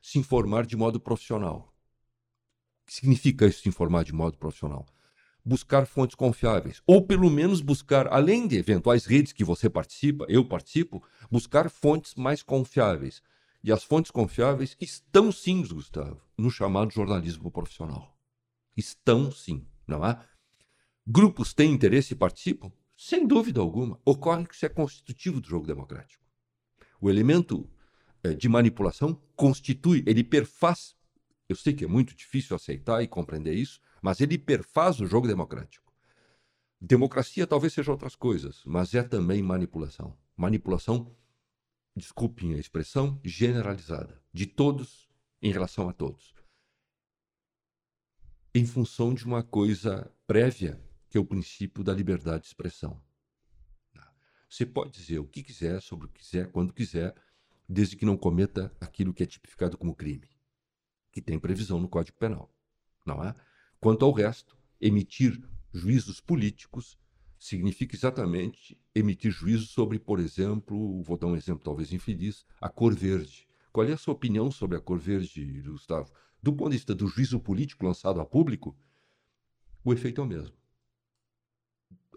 se 0.00 0.18
informar 0.18 0.64
de 0.64 0.76
modo 0.76 0.98
profissional. 0.98 1.74
O 2.82 2.86
que 2.86 2.94
significa 2.94 3.46
isso, 3.46 3.60
se 3.60 3.68
informar 3.68 4.04
de 4.04 4.12
modo 4.14 4.38
profissional? 4.38 4.86
Buscar 5.48 5.86
fontes 5.86 6.16
confiáveis, 6.16 6.82
ou 6.84 7.06
pelo 7.06 7.30
menos 7.30 7.60
buscar, 7.60 8.08
além 8.08 8.48
de 8.48 8.56
eventuais 8.56 9.06
redes 9.06 9.32
que 9.32 9.44
você 9.44 9.70
participa, 9.70 10.26
eu 10.28 10.44
participo, 10.44 11.00
buscar 11.30 11.70
fontes 11.70 12.16
mais 12.16 12.42
confiáveis. 12.42 13.22
E 13.62 13.70
as 13.70 13.84
fontes 13.84 14.10
confiáveis 14.10 14.76
estão 14.80 15.30
sim, 15.30 15.62
Gustavo, 15.62 16.20
no 16.36 16.50
chamado 16.50 16.90
jornalismo 16.90 17.48
profissional. 17.48 18.18
Estão 18.76 19.30
sim, 19.30 19.64
não 19.86 20.04
é? 20.04 20.18
Grupos 21.06 21.54
têm 21.54 21.72
interesse 21.72 22.14
e 22.14 22.16
participam? 22.16 22.72
Sem 22.96 23.24
dúvida 23.24 23.60
alguma. 23.60 24.00
Ocorre 24.04 24.46
que 24.46 24.54
isso 24.56 24.66
é 24.66 24.68
constitutivo 24.68 25.40
do 25.40 25.48
jogo 25.48 25.64
democrático. 25.64 26.24
O 27.00 27.08
elemento 27.08 27.70
é, 28.24 28.34
de 28.34 28.48
manipulação 28.48 29.22
constitui, 29.36 30.02
ele 30.06 30.24
perfaz. 30.24 30.96
Eu 31.48 31.54
sei 31.54 31.72
que 31.72 31.84
é 31.84 31.88
muito 31.88 32.16
difícil 32.16 32.56
aceitar 32.56 33.00
e 33.02 33.06
compreender 33.06 33.54
isso, 33.54 33.80
mas 34.06 34.20
ele 34.20 34.38
perfaz 34.38 35.00
o 35.00 35.06
jogo 35.06 35.26
democrático. 35.26 35.92
Democracia 36.80 37.44
talvez 37.44 37.72
seja 37.72 37.90
outras 37.90 38.14
coisas, 38.14 38.62
mas 38.64 38.94
é 38.94 39.02
também 39.02 39.42
manipulação. 39.42 40.16
Manipulação 40.36 41.12
desculpem 41.96 42.54
a 42.54 42.56
expressão, 42.56 43.20
generalizada, 43.24 44.22
de 44.32 44.46
todos 44.46 45.08
em 45.42 45.50
relação 45.50 45.88
a 45.88 45.92
todos. 45.92 46.36
Em 48.54 48.64
função 48.64 49.12
de 49.12 49.24
uma 49.24 49.42
coisa 49.42 50.08
prévia, 50.24 50.80
que 51.10 51.18
é 51.18 51.20
o 51.20 51.26
princípio 51.26 51.82
da 51.82 51.92
liberdade 51.92 52.42
de 52.42 52.46
expressão. 52.46 53.02
Você 54.48 54.64
pode 54.64 54.92
dizer 54.92 55.18
o 55.18 55.26
que 55.26 55.42
quiser, 55.42 55.82
sobre 55.82 56.06
o 56.06 56.08
que 56.10 56.22
quiser, 56.22 56.52
quando 56.52 56.72
quiser, 56.72 57.12
desde 57.68 57.96
que 57.96 58.06
não 58.06 58.16
cometa 58.16 58.72
aquilo 58.80 59.12
que 59.12 59.24
é 59.24 59.26
tipificado 59.26 59.76
como 59.76 59.96
crime, 59.96 60.30
que 61.10 61.20
tem 61.20 61.40
previsão 61.40 61.80
no 61.80 61.88
Código 61.88 62.16
Penal. 62.16 62.54
Não 63.04 63.24
é? 63.24 63.34
Quanto 63.80 64.04
ao 64.04 64.12
resto, 64.12 64.56
emitir 64.80 65.40
juízos 65.72 66.20
políticos 66.20 66.98
significa 67.38 67.94
exatamente 67.94 68.78
emitir 68.94 69.30
juízo 69.30 69.66
sobre, 69.66 69.98
por 69.98 70.18
exemplo, 70.18 71.02
vou 71.02 71.16
dar 71.16 71.26
um 71.26 71.36
exemplo 71.36 71.62
talvez 71.62 71.92
infeliz, 71.92 72.46
a 72.60 72.68
cor 72.68 72.94
verde. 72.94 73.46
Qual 73.72 73.86
é 73.86 73.92
a 73.92 73.98
sua 73.98 74.14
opinião 74.14 74.50
sobre 74.50 74.76
a 74.76 74.80
cor 74.80 74.98
verde, 74.98 75.60
Gustavo? 75.62 76.10
Do 76.42 76.52
ponto 76.52 76.70
de 76.70 76.76
vista 76.76 76.94
do 76.94 77.06
juízo 77.06 77.38
político 77.38 77.84
lançado 77.84 78.20
a 78.20 78.24
público, 78.24 78.76
o 79.84 79.92
efeito 79.92 80.20
é 80.20 80.24
o 80.24 80.26
mesmo. 80.26 80.56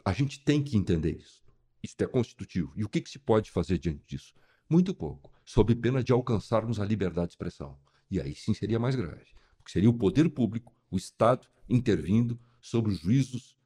A 0.05 0.13
gente 0.13 0.43
tem 0.43 0.63
que 0.63 0.77
entender 0.77 1.17
isso. 1.17 1.43
Isso 1.83 1.95
é 1.99 2.07
constitutivo. 2.07 2.73
E 2.75 2.83
o 2.83 2.89
que, 2.89 3.01
que 3.01 3.09
se 3.09 3.19
pode 3.19 3.51
fazer 3.51 3.77
diante 3.77 4.03
disso? 4.07 4.33
Muito 4.69 4.93
pouco, 4.93 5.31
sob 5.45 5.75
pena 5.75 6.03
de 6.03 6.11
alcançarmos 6.11 6.79
a 6.79 6.85
liberdade 6.85 7.27
de 7.27 7.33
expressão. 7.33 7.77
E 8.09 8.19
aí 8.19 8.33
sim 8.33 8.53
seria 8.53 8.79
mais 8.79 8.95
grave, 8.95 9.27
porque 9.57 9.71
seria 9.71 9.89
o 9.89 9.93
poder 9.93 10.29
público, 10.29 10.73
o 10.89 10.97
Estado, 10.97 11.47
intervindo 11.67 12.39
sobre 12.61 12.91
os 12.91 12.99
juízos 12.99 13.57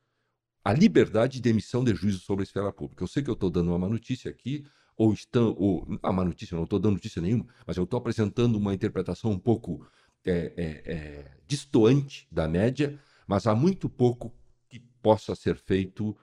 a 0.63 0.71
liberdade 0.71 1.41
de 1.41 1.49
emissão 1.49 1.83
de 1.83 1.93
juízo 1.93 2.19
sobre 2.19 2.43
a 2.43 2.45
esfera 2.45 2.71
pública. 2.71 3.03
Eu 3.03 3.07
sei 3.07 3.21
que 3.21 3.29
eu 3.29 3.33
estou 3.33 3.49
dando 3.49 3.69
uma 3.69 3.79
má 3.79 3.89
notícia 3.89 4.31
aqui, 4.31 4.65
ou 4.95 5.11
estão, 5.11 5.53
ou 5.57 5.85
a 6.01 6.11
má 6.11 6.23
notícia, 6.23 6.55
não 6.55 6.63
estou 6.63 6.79
dando 6.79 6.93
notícia 6.93 7.21
nenhuma, 7.21 7.45
mas 7.65 7.75
eu 7.75 7.83
estou 7.83 7.97
apresentando 7.97 8.55
uma 8.55 8.73
interpretação 8.73 9.31
um 9.31 9.39
pouco 9.39 9.85
é, 10.25 10.53
é, 10.55 10.93
é, 10.93 11.37
distoante 11.47 12.27
da 12.31 12.47
média, 12.47 12.97
mas 13.27 13.45
há 13.45 13.53
muito 13.53 13.89
pouco 13.89 14.33
que 14.69 14.79
possa 15.01 15.35
ser 15.35 15.57
feito 15.57 16.15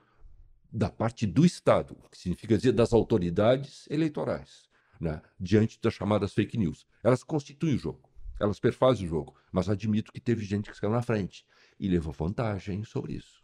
da 0.71 0.89
parte 0.89 1.27
do 1.27 1.45
Estado, 1.45 1.95
que 2.09 2.17
significa 2.17 2.57
dizer 2.57 2.71
das 2.71 2.93
autoridades 2.93 3.85
eleitorais, 3.89 4.69
né, 4.99 5.21
diante 5.39 5.79
das 5.81 5.93
chamadas 5.93 6.33
fake 6.33 6.57
news. 6.57 6.87
Elas 7.03 7.23
constituem 7.23 7.75
o 7.75 7.77
jogo, 7.77 8.09
elas 8.41 8.59
perfazem 8.59 9.05
o 9.05 9.09
jogo, 9.09 9.35
mas 9.51 9.69
admito 9.69 10.11
que 10.11 10.19
teve 10.19 10.43
gente 10.43 10.69
que 10.71 10.77
saiu 10.77 10.91
na 10.91 11.01
frente 11.01 11.45
e 11.79 11.87
levou 11.87 12.11
vantagem 12.11 12.83
sobre 12.83 13.13
isso 13.13 13.41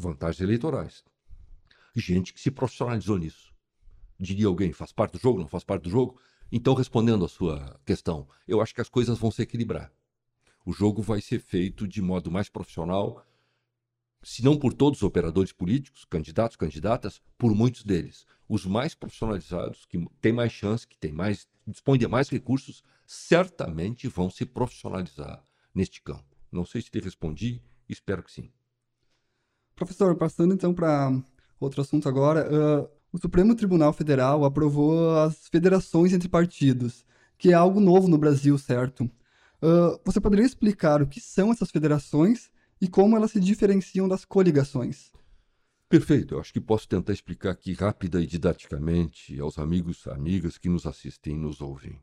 vantagens 0.00 0.40
eleitorais. 0.40 1.04
Gente 1.94 2.32
que 2.32 2.40
se 2.40 2.50
profissionalizou 2.50 3.18
nisso. 3.18 3.52
Diria 4.18 4.46
alguém, 4.46 4.72
faz 4.72 4.92
parte 4.92 5.12
do 5.12 5.18
jogo, 5.18 5.40
não 5.40 5.48
faz 5.48 5.62
parte 5.62 5.82
do 5.82 5.90
jogo? 5.90 6.20
Então, 6.50 6.74
respondendo 6.74 7.24
à 7.24 7.28
sua 7.28 7.78
questão, 7.84 8.28
eu 8.48 8.60
acho 8.60 8.74
que 8.74 8.80
as 8.80 8.88
coisas 8.88 9.18
vão 9.18 9.30
se 9.30 9.42
equilibrar. 9.42 9.92
O 10.64 10.72
jogo 10.72 11.00
vai 11.00 11.20
ser 11.20 11.38
feito 11.38 11.86
de 11.86 12.02
modo 12.02 12.30
mais 12.30 12.48
profissional, 12.48 13.24
se 14.22 14.44
não 14.44 14.58
por 14.58 14.72
todos 14.72 15.00
os 15.00 15.02
operadores 15.02 15.52
políticos, 15.52 16.04
candidatos, 16.04 16.56
candidatas, 16.56 17.20
por 17.38 17.54
muitos 17.54 17.84
deles. 17.84 18.26
Os 18.48 18.66
mais 18.66 18.94
profissionalizados, 18.94 19.86
que 19.86 20.04
têm 20.20 20.32
mais 20.32 20.52
chance, 20.52 20.86
que 20.86 20.98
têm 20.98 21.12
mais, 21.12 21.48
dispõem 21.66 21.98
de 21.98 22.06
mais 22.06 22.28
recursos, 22.28 22.82
certamente 23.06 24.08
vão 24.08 24.28
se 24.28 24.44
profissionalizar 24.44 25.42
neste 25.74 26.02
campo. 26.02 26.36
Não 26.52 26.64
sei 26.64 26.82
se 26.82 26.90
te 26.90 27.00
respondi, 27.00 27.62
espero 27.88 28.22
que 28.22 28.32
sim. 28.32 28.50
Professor, 29.74 30.14
passando 30.16 30.52
então 30.52 30.74
para 30.74 31.10
outro 31.58 31.80
assunto 31.80 32.08
agora, 32.08 32.46
uh, 32.46 32.88
o 33.12 33.18
Supremo 33.18 33.54
Tribunal 33.54 33.92
Federal 33.92 34.44
aprovou 34.44 35.16
as 35.18 35.48
federações 35.48 36.12
entre 36.12 36.28
partidos, 36.28 37.04
que 37.38 37.50
é 37.50 37.54
algo 37.54 37.80
novo 37.80 38.06
no 38.06 38.18
Brasil, 38.18 38.58
certo? 38.58 39.04
Uh, 39.62 39.98
você 40.04 40.20
poderia 40.20 40.44
explicar 40.44 41.02
o 41.02 41.06
que 41.06 41.20
são 41.20 41.50
essas 41.50 41.70
federações 41.70 42.50
e 42.80 42.88
como 42.88 43.16
elas 43.16 43.32
se 43.32 43.40
diferenciam 43.40 44.08
das 44.08 44.24
coligações? 44.24 45.12
Perfeito, 45.88 46.34
eu 46.34 46.40
acho 46.40 46.52
que 46.52 46.60
posso 46.60 46.88
tentar 46.88 47.12
explicar 47.12 47.50
aqui 47.50 47.72
rápida 47.72 48.22
e 48.22 48.26
didaticamente 48.26 49.38
aos 49.40 49.58
amigos 49.58 50.06
amigas 50.06 50.56
que 50.56 50.68
nos 50.68 50.86
assistem 50.86 51.34
e 51.34 51.38
nos 51.38 51.60
ouvem. 51.60 52.00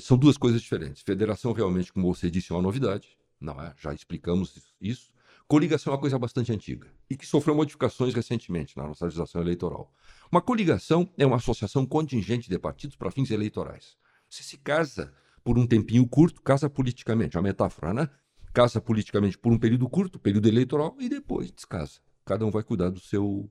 São 0.00 0.16
duas 0.16 0.38
coisas 0.38 0.62
diferentes. 0.62 1.02
Federação 1.02 1.52
realmente, 1.52 1.92
como 1.92 2.12
você 2.12 2.30
disse, 2.30 2.50
é 2.50 2.54
uma 2.54 2.62
novidade, 2.62 3.16
não 3.38 3.60
é? 3.60 3.74
Já 3.78 3.92
explicamos 3.92 4.74
isso. 4.80 5.12
Coligação 5.46 5.92
é 5.92 5.94
uma 5.94 6.00
coisa 6.00 6.18
bastante 6.18 6.50
antiga 6.50 6.88
e 7.10 7.14
que 7.14 7.26
sofreu 7.26 7.54
modificações 7.54 8.14
recentemente 8.14 8.74
na 8.76 8.86
nossa 8.86 9.04
legislação 9.04 9.42
eleitoral. 9.42 9.92
Uma 10.30 10.40
coligação 10.40 11.06
é 11.18 11.26
uma 11.26 11.36
associação 11.36 11.84
contingente 11.84 12.48
de 12.48 12.58
partidos 12.58 12.96
para 12.96 13.10
fins 13.10 13.30
eleitorais. 13.30 13.98
Você 14.30 14.42
se 14.42 14.56
casa 14.56 15.12
por 15.44 15.58
um 15.58 15.66
tempinho 15.66 16.08
curto, 16.08 16.40
casa 16.40 16.70
politicamente, 16.70 17.36
é 17.36 17.40
uma 17.40 17.48
metáfora, 17.48 17.92
né? 17.92 18.08
Casa 18.52 18.80
politicamente 18.80 19.38
por 19.38 19.52
um 19.52 19.58
período 19.58 19.88
curto, 19.88 20.18
período 20.18 20.48
eleitoral, 20.48 20.96
e 20.98 21.08
depois 21.08 21.50
descasa. 21.50 22.00
Cada 22.24 22.44
um 22.44 22.50
vai 22.50 22.62
cuidar 22.62 22.90
do 22.90 23.00
seu, 23.00 23.50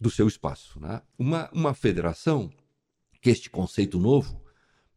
do 0.00 0.10
seu 0.10 0.26
espaço. 0.26 0.80
Né? 0.80 1.00
Uma, 1.18 1.50
uma 1.52 1.74
federação, 1.74 2.52
que 3.20 3.30
este 3.30 3.48
conceito 3.48 3.98
novo, 3.98 4.42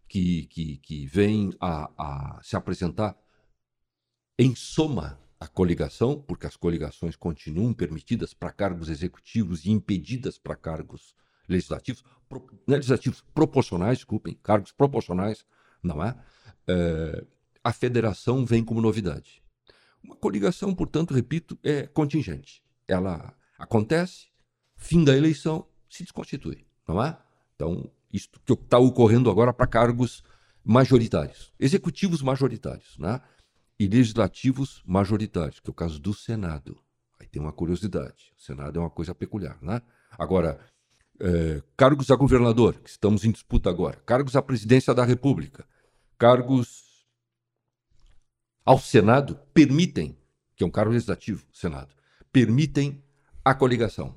que, 0.07 0.47
que, 0.47 0.77
que 0.77 1.05
vem 1.05 1.53
a, 1.59 1.91
a 1.97 2.41
se 2.41 2.55
apresentar 2.55 3.15
em 4.37 4.55
soma 4.55 5.19
a 5.39 5.47
coligação, 5.47 6.21
porque 6.21 6.47
as 6.47 6.57
coligações 6.57 7.15
continuam 7.15 7.73
permitidas 7.73 8.33
para 8.33 8.51
cargos 8.51 8.89
executivos 8.89 9.65
e 9.65 9.71
impedidas 9.71 10.37
para 10.37 10.55
cargos 10.55 11.15
legislativos, 11.47 12.03
pro, 12.27 12.45
é 12.67 12.71
legislativos 12.71 13.21
proporcionais, 13.33 13.99
desculpem, 13.99 14.37
cargos 14.43 14.71
proporcionais, 14.71 15.45
não 15.81 16.03
é? 16.03 16.15
é? 16.67 17.25
A 17.63 17.73
federação 17.73 18.45
vem 18.45 18.63
como 18.63 18.81
novidade. 18.81 19.41
Uma 20.03 20.15
coligação, 20.15 20.73
portanto, 20.73 21.13
repito, 21.13 21.57
é 21.63 21.87
contingente. 21.87 22.63
Ela 22.87 23.33
acontece, 23.57 24.27
fim 24.75 25.03
da 25.03 25.15
eleição, 25.15 25.67
se 25.89 26.03
desconstitui, 26.03 26.65
não 26.87 27.03
é? 27.03 27.17
Então, 27.55 27.91
isto 28.11 28.39
que 28.45 28.53
está 28.53 28.79
ocorrendo 28.79 29.29
agora 29.29 29.53
para 29.53 29.67
cargos 29.67 30.23
majoritários, 30.63 31.51
executivos 31.59 32.21
majoritários, 32.21 32.97
né? 32.97 33.21
e 33.79 33.87
legislativos 33.87 34.83
majoritários, 34.85 35.59
que 35.59 35.69
é 35.69 35.71
o 35.71 35.73
caso 35.73 35.99
do 35.99 36.13
Senado. 36.13 36.77
Aí 37.19 37.27
tem 37.27 37.41
uma 37.41 37.53
curiosidade: 37.53 38.33
o 38.37 38.41
Senado 38.41 38.77
é 38.77 38.81
uma 38.81 38.89
coisa 38.89 39.15
peculiar. 39.15 39.57
Né? 39.61 39.81
Agora, 40.11 40.59
é, 41.19 41.63
cargos 41.77 42.11
a 42.11 42.15
governador, 42.15 42.75
que 42.75 42.89
estamos 42.89 43.23
em 43.23 43.31
disputa 43.31 43.69
agora, 43.69 44.01
cargos 44.05 44.35
à 44.35 44.41
presidência 44.41 44.93
da 44.93 45.05
República, 45.05 45.65
cargos 46.17 46.88
ao 48.65 48.79
Senado 48.79 49.39
permitem, 49.53 50.17
que 50.55 50.63
é 50.63 50.67
um 50.67 50.71
cargo 50.71 50.91
legislativo, 50.91 51.45
Senado, 51.51 51.93
permitem 52.31 53.03
a 53.43 53.53
coligação. 53.53 54.15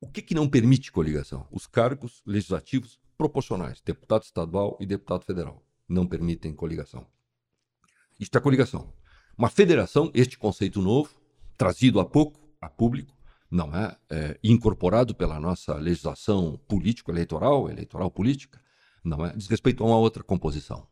O 0.00 0.08
que, 0.08 0.22
que 0.22 0.34
não 0.34 0.48
permite 0.48 0.90
coligação? 0.90 1.46
Os 1.50 1.66
cargos 1.66 2.22
legislativos 2.24 2.98
proporcionais, 3.16 3.80
deputado 3.80 4.22
estadual 4.22 4.76
e 4.80 4.86
deputado 4.86 5.24
federal, 5.24 5.62
não 5.88 6.06
permitem 6.06 6.54
coligação. 6.54 7.06
Isto 8.18 8.38
é 8.38 8.40
coligação. 8.40 8.92
Uma 9.36 9.48
federação, 9.48 10.10
este 10.14 10.38
conceito 10.38 10.80
novo, 10.80 11.10
trazido 11.56 12.00
há 12.00 12.04
pouco 12.04 12.40
a 12.60 12.68
público, 12.68 13.14
não 13.50 13.74
é, 13.74 13.96
é 14.08 14.38
incorporado 14.44 15.14
pela 15.14 15.40
nossa 15.40 15.74
legislação 15.74 16.58
político-eleitoral, 16.68 17.68
eleitoral-política, 17.68 18.60
não 19.02 19.24
é, 19.24 19.34
diz 19.34 19.46
respeito 19.48 19.82
a 19.82 19.86
uma 19.86 19.96
outra 19.96 20.22
composição. 20.22 20.86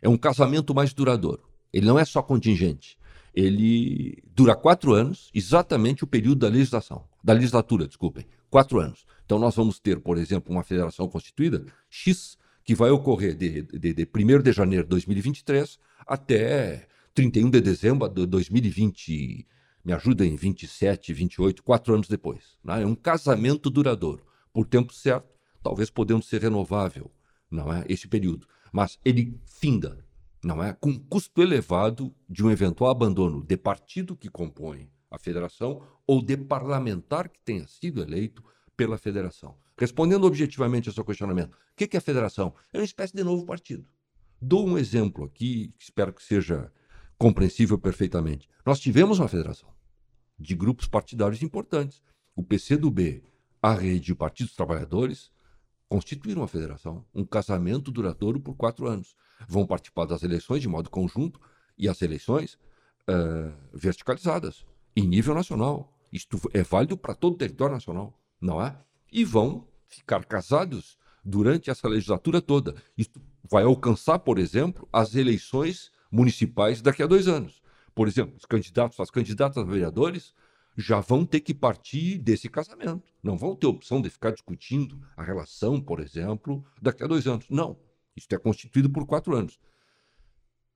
É 0.00 0.08
um 0.08 0.16
casamento 0.16 0.74
mais 0.74 0.92
duradouro. 0.92 1.47
Ele 1.72 1.86
não 1.86 1.98
é 1.98 2.04
só 2.04 2.22
contingente. 2.22 2.98
Ele 3.34 4.22
dura 4.34 4.56
quatro 4.56 4.92
anos, 4.92 5.30
exatamente 5.34 6.02
o 6.02 6.06
período 6.06 6.40
da 6.40 6.48
legislação, 6.48 7.04
da 7.22 7.32
legislatura, 7.32 7.86
desculpem, 7.86 8.26
quatro 8.50 8.80
anos. 8.80 9.04
Então 9.24 9.38
nós 9.38 9.54
vamos 9.54 9.78
ter, 9.78 10.00
por 10.00 10.18
exemplo, 10.18 10.52
uma 10.52 10.64
federação 10.64 11.08
constituída 11.08 11.64
X 11.88 12.36
que 12.64 12.74
vai 12.74 12.90
ocorrer 12.90 13.34
de, 13.34 13.62
de, 13.62 13.94
de 13.94 14.08
1 14.14 14.42
de 14.42 14.52
janeiro 14.52 14.84
de 14.84 14.90
2023 14.90 15.78
até 16.06 16.86
31 17.14 17.50
de 17.50 17.60
dezembro 17.60 18.08
de 18.08 18.26
2020. 18.26 19.46
Me 19.84 19.92
ajuda 19.92 20.26
em 20.26 20.36
27, 20.36 21.12
28, 21.12 21.62
quatro 21.62 21.94
anos 21.94 22.08
depois. 22.08 22.58
Né? 22.62 22.82
É 22.82 22.86
um 22.86 22.94
casamento 22.94 23.70
duradouro. 23.70 24.22
Por 24.52 24.66
tempo 24.66 24.92
certo, 24.92 25.28
talvez 25.62 25.90
podendo 25.90 26.22
ser 26.22 26.42
renovável, 26.42 27.10
não 27.50 27.72
é? 27.72 27.84
Esse 27.88 28.06
período. 28.06 28.46
Mas 28.72 28.98
ele 29.04 29.38
finda, 29.46 30.04
não 30.42 30.62
é? 30.62 30.72
Com 30.72 30.98
custo 30.98 31.42
elevado 31.42 32.14
de 32.28 32.44
um 32.44 32.50
eventual 32.50 32.90
abandono 32.90 33.44
de 33.44 33.56
partido 33.56 34.16
que 34.16 34.28
compõe 34.28 34.90
a 35.10 35.18
federação 35.18 35.82
ou 36.06 36.22
de 36.22 36.36
parlamentar 36.36 37.28
que 37.28 37.40
tenha 37.40 37.66
sido 37.66 38.02
eleito 38.02 38.44
pela 38.76 38.98
federação. 38.98 39.56
Respondendo 39.76 40.24
objetivamente 40.24 40.88
ao 40.88 40.94
seu 40.94 41.04
questionamento, 41.04 41.54
o 41.54 41.76
que 41.76 41.96
é 41.96 41.98
a 41.98 42.02
federação? 42.02 42.54
É 42.72 42.78
uma 42.78 42.84
espécie 42.84 43.14
de 43.14 43.24
novo 43.24 43.44
partido. 43.44 43.86
Dou 44.40 44.66
um 44.66 44.78
exemplo 44.78 45.24
aqui, 45.24 45.74
que 45.76 45.84
espero 45.84 46.12
que 46.12 46.22
seja 46.22 46.72
compreensível 47.16 47.78
perfeitamente. 47.78 48.48
Nós 48.64 48.78
tivemos 48.78 49.18
uma 49.18 49.28
federação 49.28 49.70
de 50.38 50.54
grupos 50.54 50.86
partidários 50.86 51.42
importantes. 51.42 52.00
O 52.36 52.42
PCdoB, 52.42 53.24
a 53.60 53.74
Rede 53.74 54.10
e 54.10 54.12
o 54.12 54.16
Partido 54.16 54.46
dos 54.46 54.56
Trabalhadores 54.56 55.32
constituíram 55.88 56.42
uma 56.42 56.48
federação, 56.48 57.04
um 57.14 57.24
casamento 57.24 57.90
duradouro 57.90 58.40
por 58.40 58.54
quatro 58.54 58.86
anos. 58.86 59.16
Vão 59.48 59.66
participar 59.66 60.04
das 60.04 60.22
eleições 60.22 60.60
de 60.60 60.68
modo 60.68 60.90
conjunto 60.90 61.40
e 61.76 61.88
as 61.88 62.02
eleições 62.02 62.58
uh, 63.08 63.52
verticalizadas, 63.72 64.66
em 64.96 65.06
nível 65.06 65.34
nacional. 65.34 65.96
Isto 66.12 66.40
é 66.52 66.62
válido 66.62 66.96
para 66.96 67.14
todo 67.14 67.34
o 67.34 67.38
território 67.38 67.74
nacional, 67.74 68.18
não 68.40 68.60
é? 68.60 68.76
e 69.12 69.24
vão 69.24 69.66
ficar 69.88 70.24
casados 70.24 70.98
durante 71.24 71.70
essa 71.70 71.88
legislatura 71.88 72.40
toda. 72.40 72.74
Isso 72.96 73.10
vai 73.48 73.64
alcançar, 73.64 74.18
por 74.18 74.38
exemplo, 74.38 74.88
as 74.92 75.14
eleições 75.14 75.90
municipais 76.10 76.80
daqui 76.80 77.02
a 77.02 77.06
dois 77.06 77.28
anos. 77.28 77.62
Por 77.94 78.06
exemplo, 78.06 78.34
os 78.36 78.44
candidatos, 78.44 79.00
as 79.00 79.10
candidatas 79.10 79.58
a 79.58 79.64
vereadores 79.64 80.34
já 80.80 81.00
vão 81.00 81.26
ter 81.26 81.40
que 81.40 81.52
partir 81.52 82.18
desse 82.18 82.48
casamento. 82.48 83.02
Não 83.20 83.36
vão 83.36 83.56
ter 83.56 83.66
opção 83.66 84.00
de 84.00 84.08
ficar 84.08 84.30
discutindo 84.30 85.04
a 85.16 85.24
relação, 85.24 85.80
por 85.80 85.98
exemplo, 85.98 86.64
daqui 86.80 87.02
a 87.02 87.08
dois 87.08 87.26
anos. 87.26 87.46
Não. 87.50 87.76
Isso 88.16 88.28
é 88.30 88.38
constituído 88.38 88.88
por 88.88 89.04
quatro 89.04 89.34
anos. 89.34 89.58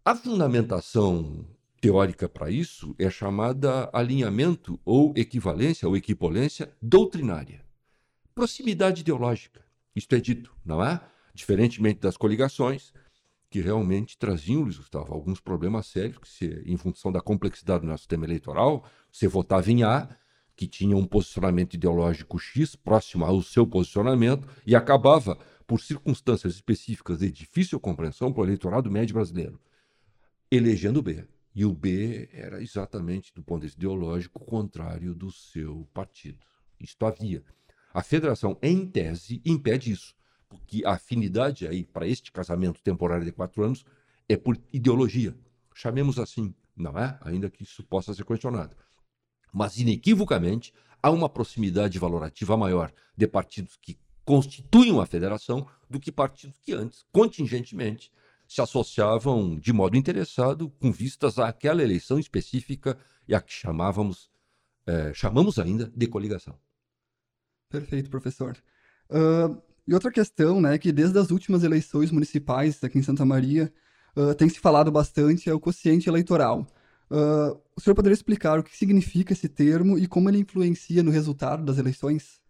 A 0.04 0.16
fundamentação 0.16 1.46
teórica 1.80 2.28
para 2.28 2.50
isso 2.50 2.96
é 2.98 3.08
chamada 3.08 3.88
alinhamento 3.92 4.78
ou 4.84 5.12
equivalência 5.16 5.86
ou 5.86 5.96
equipolência 5.96 6.74
doutrinária. 6.82 7.64
Proximidade 8.34 9.02
ideológica, 9.02 9.64
isto 9.94 10.12
é 10.16 10.20
dito, 10.20 10.52
não 10.64 10.84
é? 10.84 11.00
Diferentemente 11.32 12.00
das 12.00 12.16
coligações, 12.16 12.92
que 13.52 13.60
realmente 13.60 14.16
traziam, 14.16 14.62
Luiz 14.62 14.78
Gustavo, 14.78 15.12
alguns 15.12 15.38
problemas 15.38 15.86
sérios, 15.86 16.16
que 16.16 16.26
se, 16.26 16.62
em 16.64 16.78
função 16.78 17.12
da 17.12 17.20
complexidade 17.20 17.82
do 17.82 17.86
nosso 17.86 18.04
sistema 18.04 18.24
eleitoral, 18.24 18.82
você 19.12 19.28
votava 19.28 19.70
em 19.70 19.82
A, 19.82 20.08
que 20.56 20.66
tinha 20.66 20.96
um 20.96 21.04
posicionamento 21.04 21.74
ideológico 21.74 22.38
X 22.38 22.74
próximo 22.74 23.26
ao 23.26 23.42
seu 23.42 23.66
posicionamento 23.66 24.48
e 24.66 24.74
acabava, 24.74 25.38
por 25.66 25.80
circunstâncias 25.80 26.54
específicas 26.54 27.18
de 27.18 27.30
difícil 27.30 27.78
compreensão 27.78 28.32
para 28.32 28.40
o 28.40 28.46
eleitorado 28.46 28.90
médio 28.90 29.14
brasileiro, 29.14 29.60
elegendo 30.50 31.02
B. 31.02 31.24
E 31.54 31.66
o 31.66 31.74
B 31.74 32.30
era 32.32 32.62
exatamente, 32.62 33.34
do 33.34 33.42
ponto 33.42 33.60
de 33.60 33.66
vista 33.66 33.78
ideológico, 33.78 34.44
contrário 34.44 35.14
do 35.14 35.30
seu 35.30 35.86
partido. 35.92 36.38
Isto 36.80 37.04
havia. 37.04 37.44
A 37.92 38.02
federação, 38.02 38.58
em 38.62 38.86
tese, 38.86 39.42
impede 39.44 39.92
isso, 39.92 40.14
porque 40.52 40.84
a 40.84 40.92
afinidade 40.92 41.66
aí 41.66 41.82
para 41.82 42.06
este 42.06 42.30
casamento 42.30 42.82
temporário 42.82 43.24
de 43.24 43.32
quatro 43.32 43.64
anos 43.64 43.86
é 44.28 44.36
por 44.36 44.58
ideologia. 44.70 45.34
Chamemos 45.74 46.18
assim, 46.18 46.54
não 46.76 46.98
é? 46.98 47.18
Ainda 47.22 47.48
que 47.48 47.62
isso 47.62 47.82
possa 47.82 48.12
ser 48.12 48.24
questionado. 48.26 48.76
Mas, 49.50 49.78
inequivocamente, 49.78 50.74
há 51.02 51.10
uma 51.10 51.28
proximidade 51.28 51.98
valorativa 51.98 52.54
maior 52.56 52.92
de 53.16 53.26
partidos 53.26 53.76
que 53.80 53.98
constituem 54.26 54.92
uma 54.92 55.06
federação 55.06 55.66
do 55.88 55.98
que 55.98 56.12
partidos 56.12 56.58
que 56.60 56.72
antes, 56.72 57.04
contingentemente, 57.10 58.12
se 58.46 58.60
associavam 58.60 59.58
de 59.58 59.72
modo 59.72 59.96
interessado 59.96 60.68
com 60.78 60.92
vistas 60.92 61.38
àquela 61.38 61.82
eleição 61.82 62.18
específica 62.18 62.98
e 63.26 63.34
a 63.34 63.40
que 63.40 63.52
chamávamos, 63.52 64.30
eh, 64.86 65.12
chamamos 65.14 65.58
ainda 65.58 65.90
de 65.96 66.06
coligação. 66.06 66.58
Perfeito, 67.70 68.10
professor. 68.10 68.56
Uh, 69.08 69.62
e 69.86 69.94
outra 69.94 70.10
questão, 70.10 70.60
né, 70.60 70.78
que 70.78 70.92
desde 70.92 71.18
as 71.18 71.30
últimas 71.30 71.64
eleições 71.64 72.10
municipais 72.10 72.82
aqui 72.84 72.98
em 72.98 73.02
Santa 73.02 73.24
Maria 73.24 73.72
uh, 74.16 74.34
tem 74.34 74.48
se 74.48 74.60
falado 74.60 74.90
bastante 74.90 75.50
é 75.50 75.54
o 75.54 75.60
quociente 75.60 76.08
eleitoral. 76.08 76.66
Uh, 77.10 77.60
o 77.76 77.80
senhor 77.80 77.94
poderia 77.94 78.14
explicar 78.14 78.58
o 78.58 78.62
que 78.62 78.76
significa 78.76 79.32
esse 79.32 79.48
termo 79.48 79.98
e 79.98 80.06
como 80.06 80.28
ele 80.28 80.38
influencia 80.38 81.02
no 81.02 81.10
resultado 81.10 81.64
das 81.64 81.78
eleições? 81.78 82.40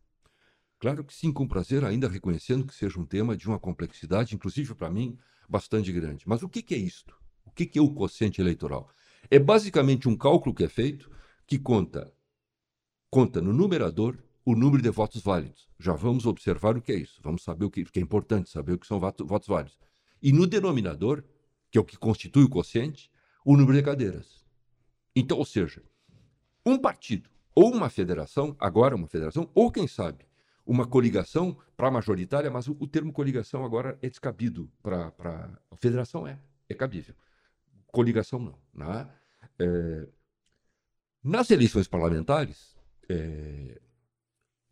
Claro 0.79 1.05
que 1.05 1.15
sim, 1.15 1.33
com 1.33 1.47
prazer, 1.47 1.85
ainda 1.85 2.09
reconhecendo 2.09 2.67
que 2.67 2.75
seja 2.75 3.01
um 3.01 3.07
tema 3.07 3.37
de 3.37 3.47
uma 3.47 3.59
complexidade, 3.59 4.35
inclusive 4.35 4.75
para 4.75 4.91
mim, 4.91 5.17
bastante 5.49 5.91
grande. 5.93 6.25
Mas 6.29 6.43
o 6.43 6.49
que, 6.49 6.61
que 6.61 6.75
é 6.75 6.79
isto? 6.79 7.17
O 7.45 7.51
que, 7.51 7.67
que 7.67 7.79
é 7.79 7.83
o 7.83 7.95
quociente 7.95 8.41
eleitoral? 8.41 8.89
É 9.31 9.39
basicamente 9.39 10.09
um 10.09 10.17
cálculo 10.17 10.55
que 10.55 10.65
é 10.65 10.69
feito 10.69 11.11
que 11.47 11.59
conta, 11.59 12.13
conta 13.11 13.41
no 13.41 13.53
numerador 13.53 14.19
o 14.45 14.55
número 14.55 14.83
de 14.83 14.91
votos 14.91 15.23
válidos. 15.23 15.69
Já 15.79 15.93
vamos 15.95 16.27
observar 16.27 16.77
o 16.77 16.83
que 16.83 16.93
é 16.93 16.97
isso. 16.97 17.21
Vamos 17.23 17.43
saber 17.43 17.65
o 17.65 17.71
que, 17.71 17.85
que 17.85 17.99
é 17.99 18.03
importante 18.03 18.51
saber 18.51 18.73
o 18.73 18.79
que 18.79 18.87
são 18.87 18.99
votos, 18.99 19.47
válidos. 19.47 19.79
E 20.23 20.33
no 20.33 20.47
denominador, 20.47 21.25
que 21.71 21.79
é 21.79 21.81
o 21.81 21.85
que 21.85 21.97
constitui 21.97 22.45
o 22.45 22.49
quociente, 22.49 23.11
o 23.45 23.57
número 23.57 23.79
de 23.79 23.83
cadeiras. 23.83 24.45
Então, 25.15 25.39
ou 25.39 25.45
seja, 25.45 25.83
Um 26.65 26.79
partido 26.79 27.29
ou 27.55 27.73
uma 27.73 27.91
federação, 27.91 28.57
agora 28.59 28.97
uma 28.97 29.07
federação, 29.07 29.51
ou 29.55 29.71
quem 29.71 29.87
sabe, 29.87 30.25
uma 30.65 30.87
coligação 30.87 31.57
para 31.77 31.91
majoritária, 31.91 32.51
mas 32.51 32.69
o, 32.69 32.77
o, 32.79 32.87
termo 32.87 33.13
coligação 33.13 33.65
agora 33.65 33.99
é 34.01 34.09
descabido 34.09 34.71
para. 34.83 35.13
A 35.71 35.77
federação 35.77 36.27
é, 36.27 36.39
é 36.69 36.75
cabível. 36.75 37.15
Coligação 37.89 38.39
não. 38.39 38.59
Né? 38.73 39.09
É, 39.59 40.09
nas 41.23 41.51
eleições 41.51 41.87
parlamentares, 41.87 42.77
é, 43.09 43.81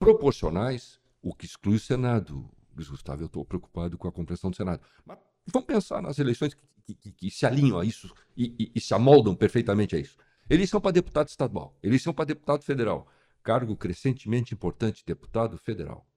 proporcionais, 0.01 0.99
o 1.23 1.35
que 1.35 1.45
exclui 1.45 1.77
o 1.77 1.81
Senado. 1.81 2.51
Luiz 2.75 2.89
Gustavo, 2.89 3.23
eu 3.23 3.27
estou 3.27 3.45
preocupado 3.45 3.99
com 3.99 4.09
a 4.09 4.13
compreensão 4.13 4.51
do 4.51 4.57
Senado. 4.57 4.83
Mas 5.05 5.19
vamos 5.47 5.67
pensar 5.67 6.01
nas 6.01 6.19
eleições 6.19 6.55
que, 6.55 6.95
que, 6.95 7.13
que 7.13 7.31
se 7.31 7.45
alinham 7.45 7.79
a 7.79 7.85
isso 7.85 8.13
e, 8.35 8.57
e, 8.59 8.73
e 8.75 8.81
se 8.81 8.95
amoldam 8.95 9.37
perfeitamente 9.37 9.95
a 9.95 9.99
isso. 9.99 10.17
Eleição 10.49 10.81
para 10.81 10.91
deputado 10.91 11.29
estadual, 11.29 11.79
eleição 11.83 12.15
para 12.15 12.25
deputado 12.25 12.65
federal, 12.65 13.07
cargo 13.43 13.77
crescentemente 13.77 14.55
importante, 14.55 15.05
deputado 15.07 15.59
federal. 15.59 16.09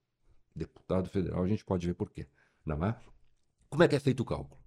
Deputado 0.55 1.09
federal, 1.09 1.43
a 1.43 1.47
gente 1.47 1.65
pode 1.65 1.85
ver 1.85 1.93
por 1.93 2.09
quê, 2.09 2.25
não 2.65 2.83
é? 2.85 2.97
Como 3.69 3.83
é 3.83 3.87
que 3.87 3.95
é 3.95 3.99
feito 3.99 4.21
o 4.21 4.25
cálculo? 4.25 4.61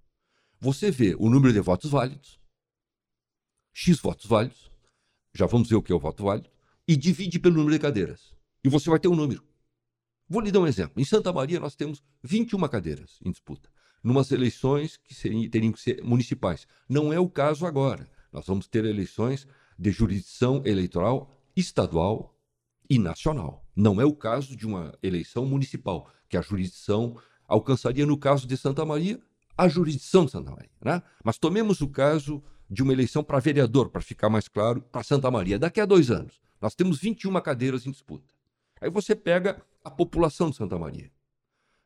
Você 0.60 0.90
vê 0.90 1.16
o 1.18 1.30
número 1.30 1.52
de 1.52 1.60
votos 1.60 1.90
válidos, 1.90 2.38
X 3.72 3.98
votos 4.00 4.26
válidos, 4.26 4.70
já 5.32 5.46
vamos 5.46 5.68
ver 5.68 5.76
o 5.76 5.82
que 5.82 5.92
é 5.92 5.94
o 5.94 6.00
voto 6.00 6.24
válido, 6.24 6.50
e 6.86 6.96
divide 6.96 7.38
pelo 7.38 7.56
número 7.56 7.74
de 7.74 7.80
cadeiras. 7.80 8.35
E 8.66 8.68
você 8.68 8.90
vai 8.90 8.98
ter 8.98 9.06
um 9.06 9.14
número. 9.14 9.44
Vou 10.28 10.40
lhe 10.40 10.50
dar 10.50 10.58
um 10.58 10.66
exemplo. 10.66 11.00
Em 11.00 11.04
Santa 11.04 11.32
Maria 11.32 11.60
nós 11.60 11.76
temos 11.76 12.02
21 12.24 12.66
cadeiras 12.66 13.20
em 13.24 13.30
disputa, 13.30 13.70
numas 14.02 14.32
eleições 14.32 14.96
que 14.96 15.14
seriam, 15.14 15.48
teriam 15.48 15.72
que 15.72 15.80
ser 15.80 16.02
municipais. 16.02 16.66
Não 16.88 17.12
é 17.12 17.20
o 17.20 17.30
caso 17.30 17.64
agora. 17.64 18.10
Nós 18.32 18.44
vamos 18.44 18.66
ter 18.66 18.84
eleições 18.84 19.46
de 19.78 19.92
jurisdição 19.92 20.62
eleitoral 20.66 21.30
estadual 21.54 22.36
e 22.90 22.98
nacional. 22.98 23.64
Não 23.76 24.00
é 24.00 24.04
o 24.04 24.12
caso 24.12 24.56
de 24.56 24.66
uma 24.66 24.98
eleição 25.00 25.46
municipal, 25.46 26.10
que 26.28 26.36
a 26.36 26.42
jurisdição 26.42 27.16
alcançaria, 27.46 28.04
no 28.04 28.18
caso 28.18 28.48
de 28.48 28.56
Santa 28.56 28.84
Maria, 28.84 29.20
a 29.56 29.68
jurisdição 29.68 30.24
de 30.24 30.32
Santa 30.32 30.50
Maria. 30.50 30.72
Né? 30.84 31.00
Mas 31.22 31.38
tomemos 31.38 31.80
o 31.80 31.88
caso 31.88 32.42
de 32.68 32.82
uma 32.82 32.92
eleição 32.92 33.22
para 33.22 33.38
vereador, 33.38 33.90
para 33.90 34.00
ficar 34.00 34.28
mais 34.28 34.48
claro, 34.48 34.82
para 34.82 35.04
Santa 35.04 35.30
Maria. 35.30 35.56
Daqui 35.56 35.80
a 35.80 35.86
dois 35.86 36.10
anos, 36.10 36.40
nós 36.60 36.74
temos 36.74 36.98
21 36.98 37.40
cadeiras 37.40 37.86
em 37.86 37.92
disputa. 37.92 38.35
Aí 38.80 38.90
você 38.90 39.14
pega 39.14 39.62
a 39.82 39.90
população 39.90 40.50
de 40.50 40.56
Santa 40.56 40.78
Maria 40.78 41.10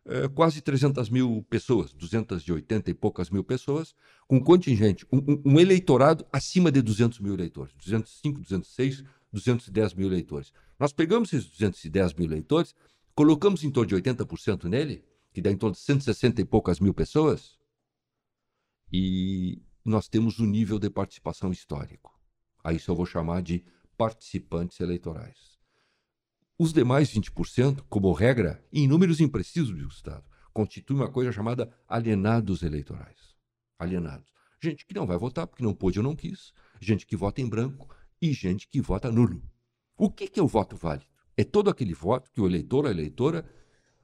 é, 0.05 0.29
quase 0.29 0.61
300 0.61 1.09
mil 1.09 1.45
pessoas, 1.49 1.93
280 1.93 2.91
e 2.91 2.95
poucas 2.95 3.31
mil 3.31 3.45
pessoas, 3.45 3.95
com 4.27 4.43
contingente, 4.43 5.07
um, 5.13 5.41
um, 5.45 5.61
eleitorado 5.61 6.27
acima 6.33 6.73
de 6.73 6.81
200 6.83 7.21
mil 7.21 7.35
eleitores, 7.35 7.75
205, 7.75 8.41
206, 8.41 9.05
210 9.33 9.95
mil 9.95 10.09
eleitores. 10.09 10.53
Nós 10.79 10.93
pegamos 10.93 11.33
esses 11.33 11.49
210 11.49 12.15
mil 12.15 12.27
eleitores, 12.27 12.75
colocamos 13.15 13.63
em 13.63 13.71
torno 13.71 13.89
de 13.89 13.97
80% 13.97 14.65
nele, 14.65 15.05
que 15.33 15.41
dá 15.41 15.51
em 15.51 15.57
torno 15.57 15.75
de 15.75 15.81
160 15.81 16.41
e 16.41 16.45
poucas 16.45 16.81
mil 16.81 16.95
pessoas, 16.95 17.59
e 18.93 19.63
nós 19.85 20.09
temos 20.09 20.39
o 20.39 20.43
um 20.43 20.47
nível 20.47 20.79
de 20.79 20.91
participação 20.91 21.53
histórico. 21.53 22.19
A 22.65 22.73
isso 22.73 22.91
eu 22.91 22.97
vou 22.97 23.07
chamar 23.07 23.43
de 23.43 23.65
participantes 23.97 24.81
eleitorais. 24.81 25.60
Os 26.63 26.75
demais 26.75 27.11
20%, 27.11 27.85
como 27.89 28.13
regra, 28.13 28.63
em 28.71 28.87
números 28.87 29.19
imprecisos 29.19 29.75
do 29.75 29.89
Estado, 29.89 30.23
constituem 30.53 31.01
uma 31.01 31.11
coisa 31.11 31.33
chamada 31.33 31.73
alienados 31.89 32.63
eleitorais. 32.63 33.35
Alienados. 33.79 34.31
Gente 34.63 34.85
que 34.85 34.95
não 34.95 35.07
vai 35.07 35.17
votar 35.17 35.47
porque 35.47 35.65
não 35.65 35.73
pôde 35.73 35.99
ou 35.99 36.03
não 36.03 36.15
quis, 36.15 36.53
gente 36.79 37.07
que 37.07 37.17
vota 37.17 37.41
em 37.41 37.49
branco 37.49 37.89
e 38.21 38.35
gente 38.35 38.69
que 38.69 38.79
vota 38.79 39.11
nulo. 39.11 39.43
O 39.97 40.11
que 40.11 40.39
é 40.39 40.43
o 40.43 40.47
voto 40.47 40.77
válido? 40.77 41.07
É 41.35 41.45
todo 41.45 41.71
aquele 41.71 41.95
voto 41.95 42.31
que 42.31 42.43
o 42.43 42.47
eleitor 42.47 42.85
ou 42.85 42.89
a 42.89 42.93
eleitora 42.93 43.51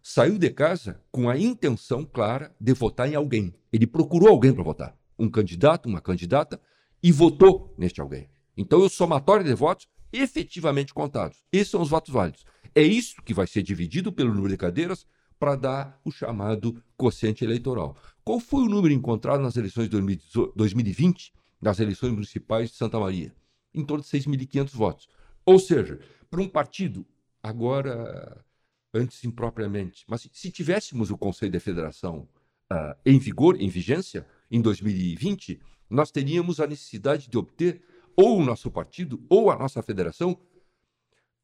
saiu 0.02 0.38
de 0.38 0.48
casa 0.48 1.04
com 1.12 1.28
a 1.28 1.36
intenção 1.36 2.06
clara 2.06 2.56
de 2.58 2.72
votar 2.72 3.06
em 3.06 3.14
alguém. 3.14 3.54
Ele 3.70 3.86
procurou 3.86 4.30
alguém 4.30 4.54
para 4.54 4.64
votar. 4.64 4.98
Um 5.18 5.28
candidato, 5.28 5.90
uma 5.90 6.00
candidata, 6.00 6.58
e 7.02 7.12
votou 7.12 7.74
neste 7.76 8.00
alguém. 8.00 8.30
Então, 8.56 8.80
o 8.80 8.88
somatório 8.88 9.44
de 9.44 9.52
votos 9.52 9.86
efetivamente 10.12 10.94
contados. 10.94 11.42
Esses 11.52 11.70
são 11.70 11.82
os 11.82 11.90
votos 11.90 12.12
válidos. 12.12 12.44
É 12.74 12.82
isso 12.82 13.16
que 13.22 13.34
vai 13.34 13.46
ser 13.46 13.62
dividido 13.62 14.12
pelo 14.12 14.34
número 14.34 14.50
de 14.50 14.56
cadeiras 14.56 15.06
para 15.38 15.56
dar 15.56 16.00
o 16.04 16.10
chamado 16.10 16.82
quociente 16.96 17.44
eleitoral. 17.44 17.96
Qual 18.24 18.40
foi 18.40 18.64
o 18.64 18.68
número 18.68 18.92
encontrado 18.92 19.40
nas 19.40 19.56
eleições 19.56 19.88
de 19.88 20.18
2020, 20.54 21.32
nas 21.60 21.78
eleições 21.78 22.12
municipais 22.12 22.70
de 22.70 22.76
Santa 22.76 22.98
Maria? 22.98 23.34
Em 23.74 23.84
torno 23.84 24.02
de 24.02 24.10
6.500 24.10 24.70
votos. 24.70 25.08
Ou 25.44 25.58
seja, 25.58 26.00
para 26.30 26.40
um 26.40 26.48
partido, 26.48 27.06
agora, 27.42 28.44
antes 28.92 29.22
impropriamente, 29.24 30.04
mas 30.08 30.28
se 30.32 30.50
tivéssemos 30.50 31.10
o 31.10 31.18
Conselho 31.18 31.52
de 31.52 31.60
Federação 31.60 32.28
uh, 32.72 32.96
em 33.04 33.18
vigor, 33.18 33.60
em 33.60 33.68
vigência, 33.68 34.26
em 34.50 34.60
2020, 34.60 35.60
nós 35.88 36.10
teríamos 36.10 36.58
a 36.58 36.66
necessidade 36.66 37.28
de 37.28 37.38
obter 37.38 37.82
ou 38.16 38.38
o 38.38 38.44
nosso 38.44 38.70
partido, 38.70 39.24
ou 39.28 39.50
a 39.50 39.56
nossa 39.56 39.82
federação, 39.82 40.40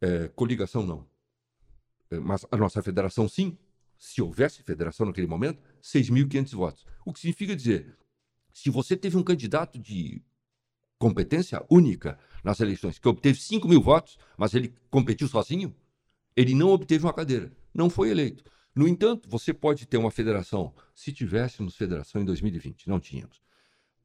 é, 0.01 0.29
coligação 0.29 0.85
não, 0.85 1.07
é, 2.11 2.19
mas 2.19 2.47
a 2.51 2.57
nossa 2.57 2.83
federação 2.83 3.29
sim, 3.29 3.57
se 3.99 4.21
houvesse 4.21 4.63
federação 4.63 5.07
naquele 5.07 5.27
momento, 5.27 5.63
6.500 5.83 6.57
votos. 6.57 6.87
O 7.05 7.13
que 7.13 7.21
significa 7.21 7.55
dizer, 7.55 7.97
se 8.53 8.71
você 8.71 8.97
teve 8.97 9.17
um 9.17 9.23
candidato 9.23 9.79
de 9.79 10.23
competência 10.99 11.65
única 11.71 12.19
nas 12.45 12.61
eleições, 12.61 12.99
que 12.99 13.09
obteve 13.09 13.39
5 13.39 13.69
mil 13.69 13.81
votos, 13.81 14.19
mas 14.37 14.55
ele 14.55 14.75
competiu 14.91 15.29
sozinho, 15.29 15.75
ele 16.35 16.55
não 16.55 16.71
obteve 16.71 17.05
uma 17.05 17.13
cadeira, 17.13 17.53
não 17.75 17.91
foi 17.91 18.11
eleito. 18.11 18.45
No 18.75 18.89
entanto, 18.89 19.29
você 19.29 19.53
pode 19.53 19.87
ter 19.87 19.99
uma 19.99 20.11
federação, 20.11 20.75
se 20.95 21.13
tivéssemos 21.13 21.77
federação 21.77 22.23
em 22.23 22.25
2020, 22.25 22.89
não 22.89 22.99
tínhamos, 22.99 23.43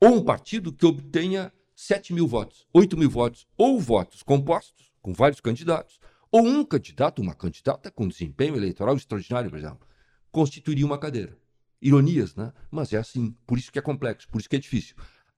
ou 0.01 0.15
um 0.15 0.23
partido 0.23 0.73
que 0.73 0.85
obtenha 0.85 1.51
7 1.77 2.11
mil 2.11 2.27
votos, 2.27 2.65
8 2.73 2.97
mil 2.97 3.07
votos, 3.07 3.47
ou 3.55 3.79
votos 3.79 4.23
compostos, 4.23 4.91
com 4.99 5.13
vários 5.13 5.39
candidatos, 5.39 5.99
ou 6.31 6.41
um 6.41 6.65
candidato, 6.65 7.21
uma 7.21 7.35
candidata 7.35 7.91
com 7.91 8.07
desempenho 8.07 8.55
eleitoral 8.55 8.97
extraordinário, 8.97 9.51
por 9.51 9.59
exemplo, 9.59 9.87
constituiria 10.31 10.87
uma 10.87 10.97
cadeira. 10.97 11.37
Ironias, 11.79 12.35
né? 12.35 12.51
Mas 12.71 12.91
é 12.93 12.97
assim, 12.97 13.29
por 13.45 13.59
isso 13.59 13.71
que 13.71 13.77
é 13.77 13.81
complexo, 13.81 14.27
por 14.27 14.39
isso 14.39 14.49
que 14.49 14.55
é 14.55 14.59
difícil. 14.59 14.95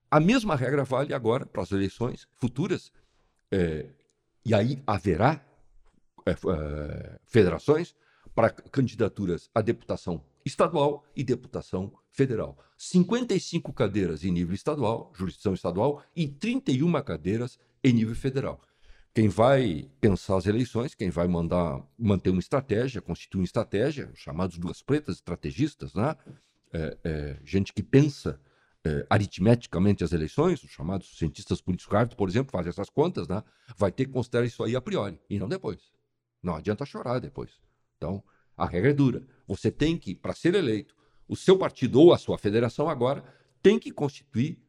A 0.10 0.18
mesma 0.22 0.56
regra 0.56 0.86
vale 0.86 1.14
agora 1.14 1.46
para 1.46 1.62
as 1.62 1.74
eleições 1.74 2.26
futuras, 2.32 2.90
é, 3.52 3.90
e 4.46 4.54
aí 4.54 4.82
haverá 4.88 5.46
é, 6.26 6.32
é, 6.32 7.20
federações 7.26 7.94
para 8.34 8.50
candidaturas 8.50 9.50
à 9.54 9.60
deputação 9.60 10.24
estadual 10.50 11.06
e 11.16 11.24
deputação 11.24 11.94
federal. 12.12 12.58
55 12.78 13.72
cadeiras 13.72 14.24
em 14.24 14.32
nível 14.32 14.54
estadual, 14.54 15.12
jurisdição 15.16 15.54
estadual, 15.54 16.04
e 16.16 16.28
31 16.28 17.02
cadeiras 17.04 17.60
em 17.84 17.94
nível 17.94 18.16
federal. 18.16 18.62
Quem 19.14 19.28
vai 19.28 19.90
pensar 20.00 20.38
as 20.38 20.46
eleições, 20.46 20.94
quem 20.94 21.10
vai 21.10 21.28
mandar 21.28 21.82
manter 21.98 22.30
uma 22.30 22.40
estratégia, 22.40 23.02
constituir 23.02 23.42
uma 23.42 23.46
estratégia, 23.46 24.12
chamados 24.16 24.58
duas 24.58 24.82
pretas, 24.82 25.16
estrategistas, 25.16 25.94
né? 25.94 26.16
É, 26.72 26.98
é, 27.04 27.38
gente 27.44 27.74
que 27.74 27.82
pensa 27.82 28.40
é, 28.86 29.06
aritmeticamente 29.10 30.04
as 30.04 30.12
eleições, 30.12 30.64
os 30.64 30.70
chamados 30.70 31.18
cientistas 31.18 31.60
políticos, 31.62 32.16
por 32.16 32.30
exemplo, 32.30 32.52
fazem 32.52 32.70
essas 32.70 32.90
contas, 32.90 33.28
né? 33.28 33.44
vai 33.76 33.92
ter 33.92 34.06
que 34.06 34.12
considerar 34.12 34.46
isso 34.46 34.64
aí 34.64 34.76
a 34.76 34.82
priori, 34.82 35.20
e 35.30 35.40
não 35.40 35.50
depois. 35.50 35.80
Não 36.42 36.56
adianta 36.56 36.86
chorar 36.86 37.20
depois. 37.20 37.50
Então, 37.98 38.24
a 38.60 38.66
regra 38.66 38.92
é 38.92 38.94
dura. 38.94 39.24
Você 39.48 39.72
tem 39.72 39.98
que, 39.98 40.14
para 40.14 40.34
ser 40.34 40.54
eleito, 40.54 40.94
o 41.28 41.36
seu 41.36 41.58
partido 41.58 42.00
ou 42.02 42.14
a 42.14 42.18
sua 42.18 42.38
federação 42.38 42.90
agora 42.90 43.24
tem 43.64 43.80
que 43.80 43.92
constituir 43.92 44.62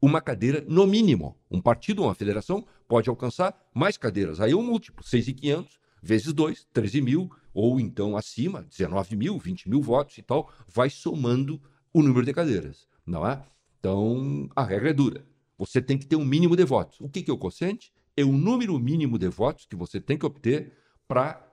uma 0.00 0.20
cadeira 0.20 0.64
no 0.68 0.86
mínimo. 0.86 1.36
Um 1.50 1.60
partido 1.60 2.00
ou 2.00 2.08
uma 2.08 2.14
federação 2.14 2.64
pode 2.88 3.08
alcançar 3.08 3.58
mais 3.74 3.96
cadeiras. 3.96 4.40
Aí 4.40 4.52
é 4.52 4.56
um 4.56 4.62
múltiplo, 4.62 5.04
6.500 5.04 5.66
vezes 6.02 6.32
2, 6.32 6.66
13 6.72 7.00
mil, 7.00 7.30
ou 7.54 7.78
então 7.78 8.16
acima, 8.16 8.62
19 8.62 9.16
mil, 9.16 9.38
20 9.38 9.68
mil 9.68 9.80
votos 9.80 10.18
e 10.18 10.22
tal, 10.22 10.50
vai 10.66 10.90
somando 10.90 11.60
o 11.92 12.02
número 12.02 12.24
de 12.24 12.32
cadeiras, 12.32 12.88
não 13.06 13.26
é? 13.26 13.42
Então, 13.78 14.48
a 14.56 14.64
regra 14.64 14.90
é 14.90 14.92
dura. 14.92 15.24
Você 15.58 15.80
tem 15.80 15.96
que 15.98 16.06
ter 16.06 16.16
um 16.16 16.24
mínimo 16.24 16.56
de 16.56 16.64
votos. 16.64 17.00
O 17.00 17.08
que, 17.08 17.22
que 17.22 17.30
é 17.30 17.34
o 17.34 17.38
quociente? 17.38 17.92
É 18.16 18.24
o 18.24 18.32
número 18.32 18.78
mínimo 18.78 19.18
de 19.18 19.28
votos 19.28 19.66
que 19.66 19.76
você 19.76 20.00
tem 20.00 20.18
que 20.18 20.26
obter 20.26 20.72
para 21.06 21.51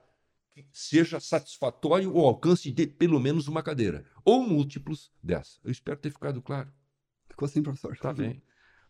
seja 0.71 1.19
satisfatório 1.19 2.13
o 2.15 2.19
alcance 2.19 2.71
de 2.71 2.87
pelo 2.87 3.19
menos 3.19 3.47
uma 3.47 3.63
cadeira, 3.63 4.05
ou 4.23 4.47
múltiplos 4.47 5.11
dessa. 5.21 5.59
Eu 5.63 5.71
espero 5.71 5.99
ter 5.99 6.11
ficado 6.11 6.41
claro. 6.41 6.71
Ficou 7.29 7.45
assim, 7.45 7.61
professor. 7.61 7.97
Tá 7.97 8.13
bem. 8.13 8.41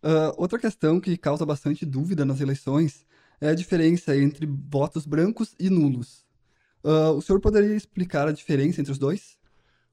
Uh, 0.04 0.32
outra 0.38 0.58
questão 0.58 1.00
que 1.00 1.18
causa 1.18 1.46
bastante 1.46 1.86
dúvida 1.86 2.24
nas 2.24 2.40
eleições 2.40 3.06
é 3.42 3.50
a 3.50 3.56
diferença 3.56 4.18
entre 4.18 4.46
votos 4.46 5.06
brancos 5.06 5.56
e 5.60 5.70
nulos. 5.70 6.26
Uh, 6.84 7.12
o 7.18 7.22
senhor 7.22 7.40
poderia 7.40 7.76
explicar 7.76 8.28
a 8.28 8.32
diferença 8.32 8.80
entre 8.80 8.92
os 8.92 8.98
dois? 8.98 9.38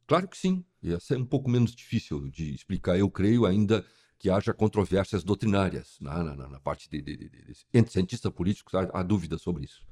Claro 0.07 0.29
que 0.29 0.39
sim. 0.39 0.65
Ia 0.83 1.01
ser 1.01 1.19
um 1.19 1.27
pouco 1.27 1.51
menos 1.51 1.75
difícil 1.75 2.29
de 2.31 2.55
explicar, 2.55 2.97
eu 2.97 3.11
creio, 3.11 3.45
ainda 3.45 3.85
que 4.19 4.31
haja 4.31 4.55
controvérsias 4.55 5.25
doutrinárias 5.25 5.97
na, 6.01 6.23
na, 6.23 6.49
na 6.49 6.61
parte 6.61 6.89
de, 6.89 7.03
de, 7.03 7.17
de, 7.17 7.29
de, 7.29 7.53
entre 7.75 7.93
cientistas 7.93 8.33
políticos, 8.33 8.75
há, 8.75 8.89
há 8.93 9.03
dúvida 9.03 9.37
sobre 9.37 9.65
isso. 9.65 9.85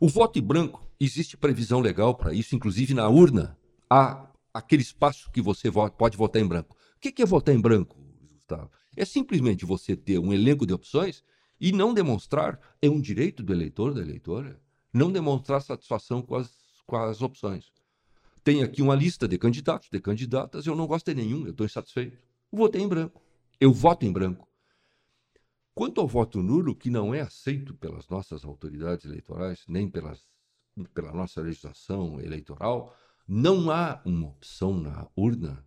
O 0.00 0.08
voto 0.08 0.38
em 0.38 0.42
branco, 0.42 0.84
existe 0.98 1.36
previsão 1.36 1.80
legal 1.80 2.14
para 2.14 2.34
isso, 2.34 2.56
inclusive 2.56 2.94
na 2.94 3.08
urna 3.08 3.56
há 3.88 4.28
aquele 4.52 4.82
espaço 4.82 5.30
que 5.30 5.40
você 5.40 5.70
pode 5.96 6.16
votar 6.16 6.42
em 6.42 6.46
branco. 6.46 6.76
O 6.96 7.00
que 7.00 7.22
é 7.22 7.26
votar 7.26 7.54
em 7.54 7.60
branco, 7.60 7.96
Gustavo? 8.32 8.70
É 8.96 9.04
simplesmente 9.04 9.64
você 9.64 9.96
ter 9.96 10.18
um 10.18 10.32
elenco 10.32 10.66
de 10.66 10.72
opções 10.72 11.22
e 11.60 11.70
não 11.72 11.94
demonstrar, 11.94 12.58
é 12.82 12.88
um 12.88 13.00
direito 13.00 13.42
do 13.42 13.52
eleitor, 13.52 13.94
da 13.94 14.00
eleitora, 14.00 14.60
não 14.92 15.10
demonstrar 15.10 15.62
satisfação 15.62 16.22
com 16.22 16.34
as, 16.36 16.50
com 16.86 16.96
as 16.96 17.22
opções. 17.22 17.72
Tem 18.42 18.62
aqui 18.62 18.82
uma 18.82 18.94
lista 18.94 19.26
de 19.26 19.38
candidatos, 19.38 19.88
de 19.90 20.00
candidatas, 20.00 20.66
eu 20.66 20.76
não 20.76 20.86
gosto 20.86 21.06
de 21.06 21.14
nenhum, 21.14 21.44
eu 21.44 21.52
estou 21.52 21.64
insatisfeito. 21.64 22.18
Votei 22.52 22.82
em 22.82 22.88
branco. 22.88 23.22
Eu 23.60 23.72
voto 23.72 24.04
em 24.04 24.12
branco. 24.12 24.46
Quanto 25.74 26.00
ao 26.00 26.06
voto 26.06 26.40
nulo, 26.40 26.76
que 26.76 26.88
não 26.88 27.12
é 27.12 27.20
aceito 27.20 27.74
pelas 27.74 28.08
nossas 28.08 28.44
autoridades 28.44 29.04
eleitorais, 29.04 29.64
nem 29.66 29.90
pelas, 29.90 30.24
pela 30.94 31.12
nossa 31.12 31.40
legislação 31.40 32.20
eleitoral, 32.20 32.94
não 33.26 33.72
há 33.72 34.00
uma 34.04 34.28
opção 34.28 34.78
na 34.78 35.08
urna. 35.16 35.66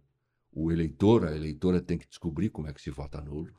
O 0.50 0.72
eleitor, 0.72 1.28
a 1.28 1.36
eleitora 1.36 1.82
tem 1.82 1.98
que 1.98 2.08
descobrir 2.08 2.50
como 2.50 2.68
é 2.68 2.74
que 2.74 2.82
se 2.82 2.90
vota 2.90 3.20
nulo. 3.20 3.54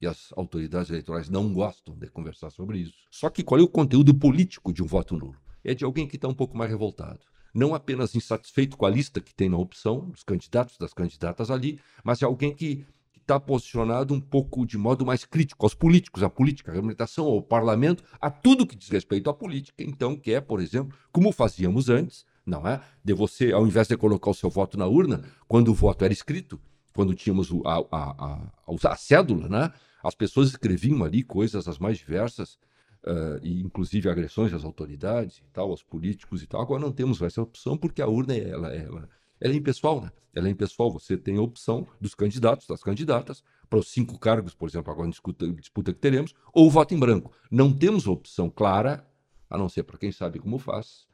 E 0.00 0.06
as 0.06 0.32
autoridades 0.36 0.90
eleitorais 0.90 1.28
não 1.28 1.52
gostam 1.52 1.98
de 1.98 2.08
conversar 2.08 2.50
sobre 2.50 2.78
isso. 2.78 3.08
Só 3.10 3.28
que 3.28 3.42
qual 3.42 3.58
é 3.58 3.62
o 3.64 3.68
conteúdo 3.68 4.14
político 4.14 4.72
de 4.72 4.80
um 4.80 4.86
voto 4.86 5.16
nulo? 5.16 5.40
É 5.64 5.74
de 5.74 5.84
alguém 5.84 6.06
que 6.06 6.14
está 6.14 6.28
um 6.28 6.34
pouco 6.34 6.56
mais 6.56 6.70
revoltado. 6.70 7.18
Não 7.52 7.74
apenas 7.74 8.14
insatisfeito 8.14 8.76
com 8.76 8.86
a 8.86 8.90
lista 8.90 9.20
que 9.20 9.34
tem 9.34 9.48
na 9.48 9.58
opção, 9.58 10.08
os 10.14 10.22
candidatos 10.22 10.78
das 10.78 10.94
candidatas 10.94 11.50
ali, 11.50 11.80
mas 12.04 12.22
é 12.22 12.26
alguém 12.26 12.54
que 12.54 12.86
está 13.28 13.38
posicionado 13.38 14.14
um 14.14 14.20
pouco 14.20 14.66
de 14.66 14.78
modo 14.78 15.04
mais 15.04 15.26
crítico 15.26 15.66
aos 15.66 15.74
políticos, 15.74 16.22
à 16.22 16.30
política, 16.30 16.72
à 16.72 16.74
representação, 16.74 17.26
ao 17.26 17.42
parlamento, 17.42 18.02
a 18.18 18.30
tudo 18.30 18.66
que 18.66 18.74
diz 18.74 18.88
respeito 18.88 19.28
à 19.28 19.34
política. 19.34 19.84
Então, 19.84 20.16
que 20.16 20.32
é, 20.32 20.40
por 20.40 20.60
exemplo, 20.60 20.96
como 21.12 21.30
fazíamos 21.30 21.90
antes, 21.90 22.24
não 22.44 22.66
é? 22.66 22.80
De 23.04 23.12
você, 23.12 23.52
ao 23.52 23.66
invés 23.66 23.86
de 23.86 23.96
colocar 23.98 24.30
o 24.30 24.34
seu 24.34 24.48
voto 24.48 24.78
na 24.78 24.86
urna, 24.86 25.22
quando 25.46 25.68
o 25.68 25.74
voto 25.74 26.04
era 26.04 26.12
escrito, 26.12 26.58
quando 26.94 27.14
tínhamos 27.14 27.50
a, 27.66 27.84
a, 27.92 28.50
a, 28.66 28.92
a 28.92 28.96
cédula, 28.96 29.48
né? 29.48 29.72
As 30.02 30.14
pessoas 30.14 30.48
escreviam 30.48 31.04
ali 31.04 31.22
coisas 31.22 31.68
as 31.68 31.78
mais 31.78 31.98
diversas, 31.98 32.58
uh, 33.04 33.38
e 33.42 33.60
inclusive 33.60 34.08
agressões 34.08 34.52
às 34.52 34.64
autoridades 34.64 35.38
e 35.38 35.44
tal, 35.52 35.70
aos 35.70 35.82
políticos 35.82 36.42
e 36.42 36.46
tal. 36.46 36.62
Agora 36.62 36.80
não 36.80 36.92
temos 36.92 37.20
essa 37.20 37.42
opção 37.42 37.76
porque 37.76 38.00
a 38.00 38.06
urna 38.06 38.34
ela, 38.34 38.74
ela, 38.74 39.08
ela 39.40 39.54
é 39.54 39.56
impessoal, 39.56 40.00
né? 40.00 40.12
Ela 40.34 40.48
é 40.48 40.50
impessoal. 40.50 40.92
Você 40.92 41.16
tem 41.16 41.36
a 41.36 41.42
opção 41.42 41.86
dos 42.00 42.14
candidatos, 42.14 42.66
das 42.66 42.82
candidatas, 42.82 43.42
para 43.68 43.78
os 43.78 43.88
cinco 43.88 44.18
cargos, 44.18 44.54
por 44.54 44.68
exemplo, 44.68 44.92
agora 44.92 45.08
disputa, 45.08 45.46
disputa 45.52 45.92
que 45.92 45.98
teremos, 45.98 46.34
ou 46.52 46.70
voto 46.70 46.94
em 46.94 46.98
branco. 46.98 47.32
Não 47.50 47.72
temos 47.72 48.06
opção 48.06 48.48
clara, 48.48 49.06
a 49.48 49.58
não 49.58 49.68
ser 49.68 49.82
para 49.82 49.98
quem 49.98 50.12
sabe 50.12 50.38
como 50.38 50.58
faz, 50.58 51.06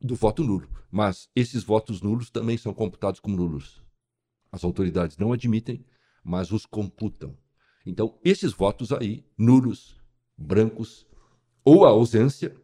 do 0.00 0.14
voto 0.14 0.42
nulo. 0.42 0.68
Mas 0.90 1.28
esses 1.34 1.62
votos 1.62 2.00
nulos 2.00 2.30
também 2.30 2.56
são 2.56 2.72
computados 2.72 3.20
como 3.20 3.36
nulos. 3.36 3.82
As 4.50 4.64
autoridades 4.64 5.16
não 5.16 5.32
admitem, 5.32 5.84
mas 6.24 6.50
os 6.50 6.66
computam. 6.66 7.36
Então, 7.86 8.18
esses 8.24 8.52
votos 8.52 8.92
aí, 8.92 9.24
nulos, 9.38 9.96
brancos, 10.36 11.06
ou 11.64 11.84
a 11.84 11.90
ausência, 11.90 12.56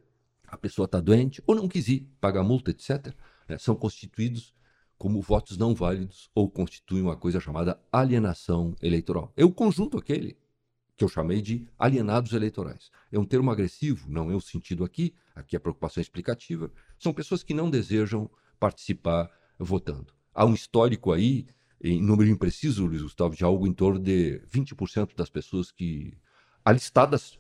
a 0.47 0.57
pessoa 0.57 0.87
está 0.87 1.01
doente, 1.01 1.43
ou 1.47 1.55
não 1.55 1.69
quis 1.69 1.89
ir, 1.89 2.11
pagar 2.21 2.43
multa, 2.43 2.71
etc., 2.71 3.15
né, 3.49 3.59
são 3.59 3.75
constituídos 3.75 4.56
como 4.99 5.21
votos 5.21 5.57
não 5.57 5.75
válidos 5.75 6.31
ou 6.35 6.51
constituem 6.51 7.03
uma 7.03 7.17
coisa 7.17 7.41
chamada 7.41 7.81
alienação 7.93 8.75
eleitoral. 8.81 9.33
É 9.37 9.45
o 9.45 9.53
conjunto 9.53 9.99
aquele 9.99 10.37
que 10.97 11.05
eu 11.05 11.09
chamei 11.09 11.43
de 11.43 11.69
alienados 11.79 12.33
eleitorais. 12.33 12.91
É 13.13 13.19
um 13.19 13.25
termo 13.25 13.51
agressivo, 13.51 14.11
não 14.11 14.31
é 14.31 14.35
o 14.35 14.41
sentido 14.41 14.85
aqui, 14.85 15.15
aqui 15.35 15.55
a 15.55 15.61
preocupação 15.61 16.01
é 16.01 16.03
explicativa. 16.03 16.73
São 16.99 17.13
pessoas 17.13 17.43
que 17.43 17.53
não 17.53 17.69
desejam 17.69 18.31
participar 18.59 19.31
votando. 19.59 20.15
Há 20.35 20.47
um 20.47 20.55
histórico 20.55 21.13
aí, 21.13 21.47
em 21.83 22.01
número 22.01 22.31
impreciso, 22.31 22.87
Luiz 22.87 23.03
Gustavo, 23.03 23.37
de 23.37 23.45
algo 23.45 23.67
em 23.67 23.73
torno 23.73 24.01
de 24.01 24.41
20% 24.51 25.15
das 25.15 25.29
pessoas 25.29 25.71
que 25.71 26.17
alistadas, 26.65 27.39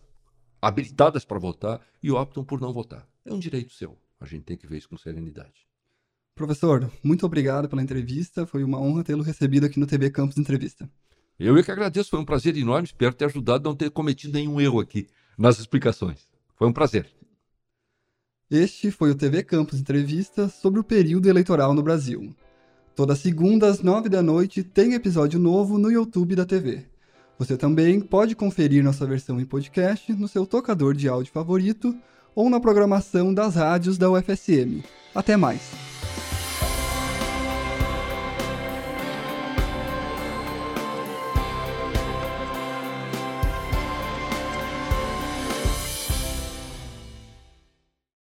habilitadas 0.60 1.24
para 1.24 1.38
votar 1.38 1.80
e 2.02 2.10
optam 2.10 2.44
por 2.44 2.60
não 2.60 2.72
votar. 2.72 3.08
É 3.24 3.32
um 3.32 3.38
direito 3.38 3.72
seu. 3.72 3.98
A 4.20 4.26
gente 4.26 4.44
tem 4.44 4.56
que 4.56 4.66
ver 4.66 4.78
isso 4.78 4.88
com 4.88 4.96
serenidade. 4.96 5.65
Professor, 6.36 6.92
muito 7.02 7.24
obrigado 7.24 7.66
pela 7.66 7.82
entrevista. 7.82 8.46
Foi 8.46 8.62
uma 8.62 8.78
honra 8.78 9.02
tê-lo 9.02 9.22
recebido 9.22 9.64
aqui 9.64 9.80
no 9.80 9.86
TV 9.86 10.10
Campus 10.10 10.36
Entrevista. 10.36 10.88
Eu 11.40 11.56
é 11.56 11.62
que 11.62 11.70
agradeço, 11.70 12.10
foi 12.10 12.20
um 12.20 12.26
prazer 12.26 12.54
enorme. 12.58 12.86
Espero 12.86 13.14
ter 13.14 13.24
ajudado 13.24 13.66
a 13.66 13.70
não 13.70 13.76
ter 13.76 13.90
cometido 13.90 14.34
nenhum 14.34 14.60
erro 14.60 14.78
aqui 14.78 15.06
nas 15.38 15.58
explicações. 15.58 16.28
Foi 16.54 16.68
um 16.68 16.74
prazer. 16.74 17.08
Este 18.50 18.90
foi 18.90 19.10
o 19.10 19.14
TV 19.14 19.42
Campus 19.42 19.80
Entrevista 19.80 20.46
sobre 20.50 20.78
o 20.78 20.84
período 20.84 21.26
eleitoral 21.26 21.72
no 21.72 21.82
Brasil. 21.82 22.36
Toda 22.94 23.16
segunda 23.16 23.66
às 23.68 23.80
nove 23.80 24.10
da 24.10 24.22
noite 24.22 24.62
tem 24.62 24.92
episódio 24.92 25.40
novo 25.40 25.78
no 25.78 25.90
YouTube 25.90 26.36
da 26.36 26.44
TV. 26.44 26.84
Você 27.38 27.56
também 27.56 27.98
pode 27.98 28.36
conferir 28.36 28.84
nossa 28.84 29.06
versão 29.06 29.40
em 29.40 29.46
podcast 29.46 30.12
no 30.12 30.28
seu 30.28 30.46
tocador 30.46 30.94
de 30.94 31.08
áudio 31.08 31.32
favorito 31.32 31.96
ou 32.34 32.50
na 32.50 32.60
programação 32.60 33.32
das 33.32 33.54
rádios 33.54 33.96
da 33.96 34.10
UFSM. 34.10 34.84
Até 35.14 35.34
mais! 35.34 35.95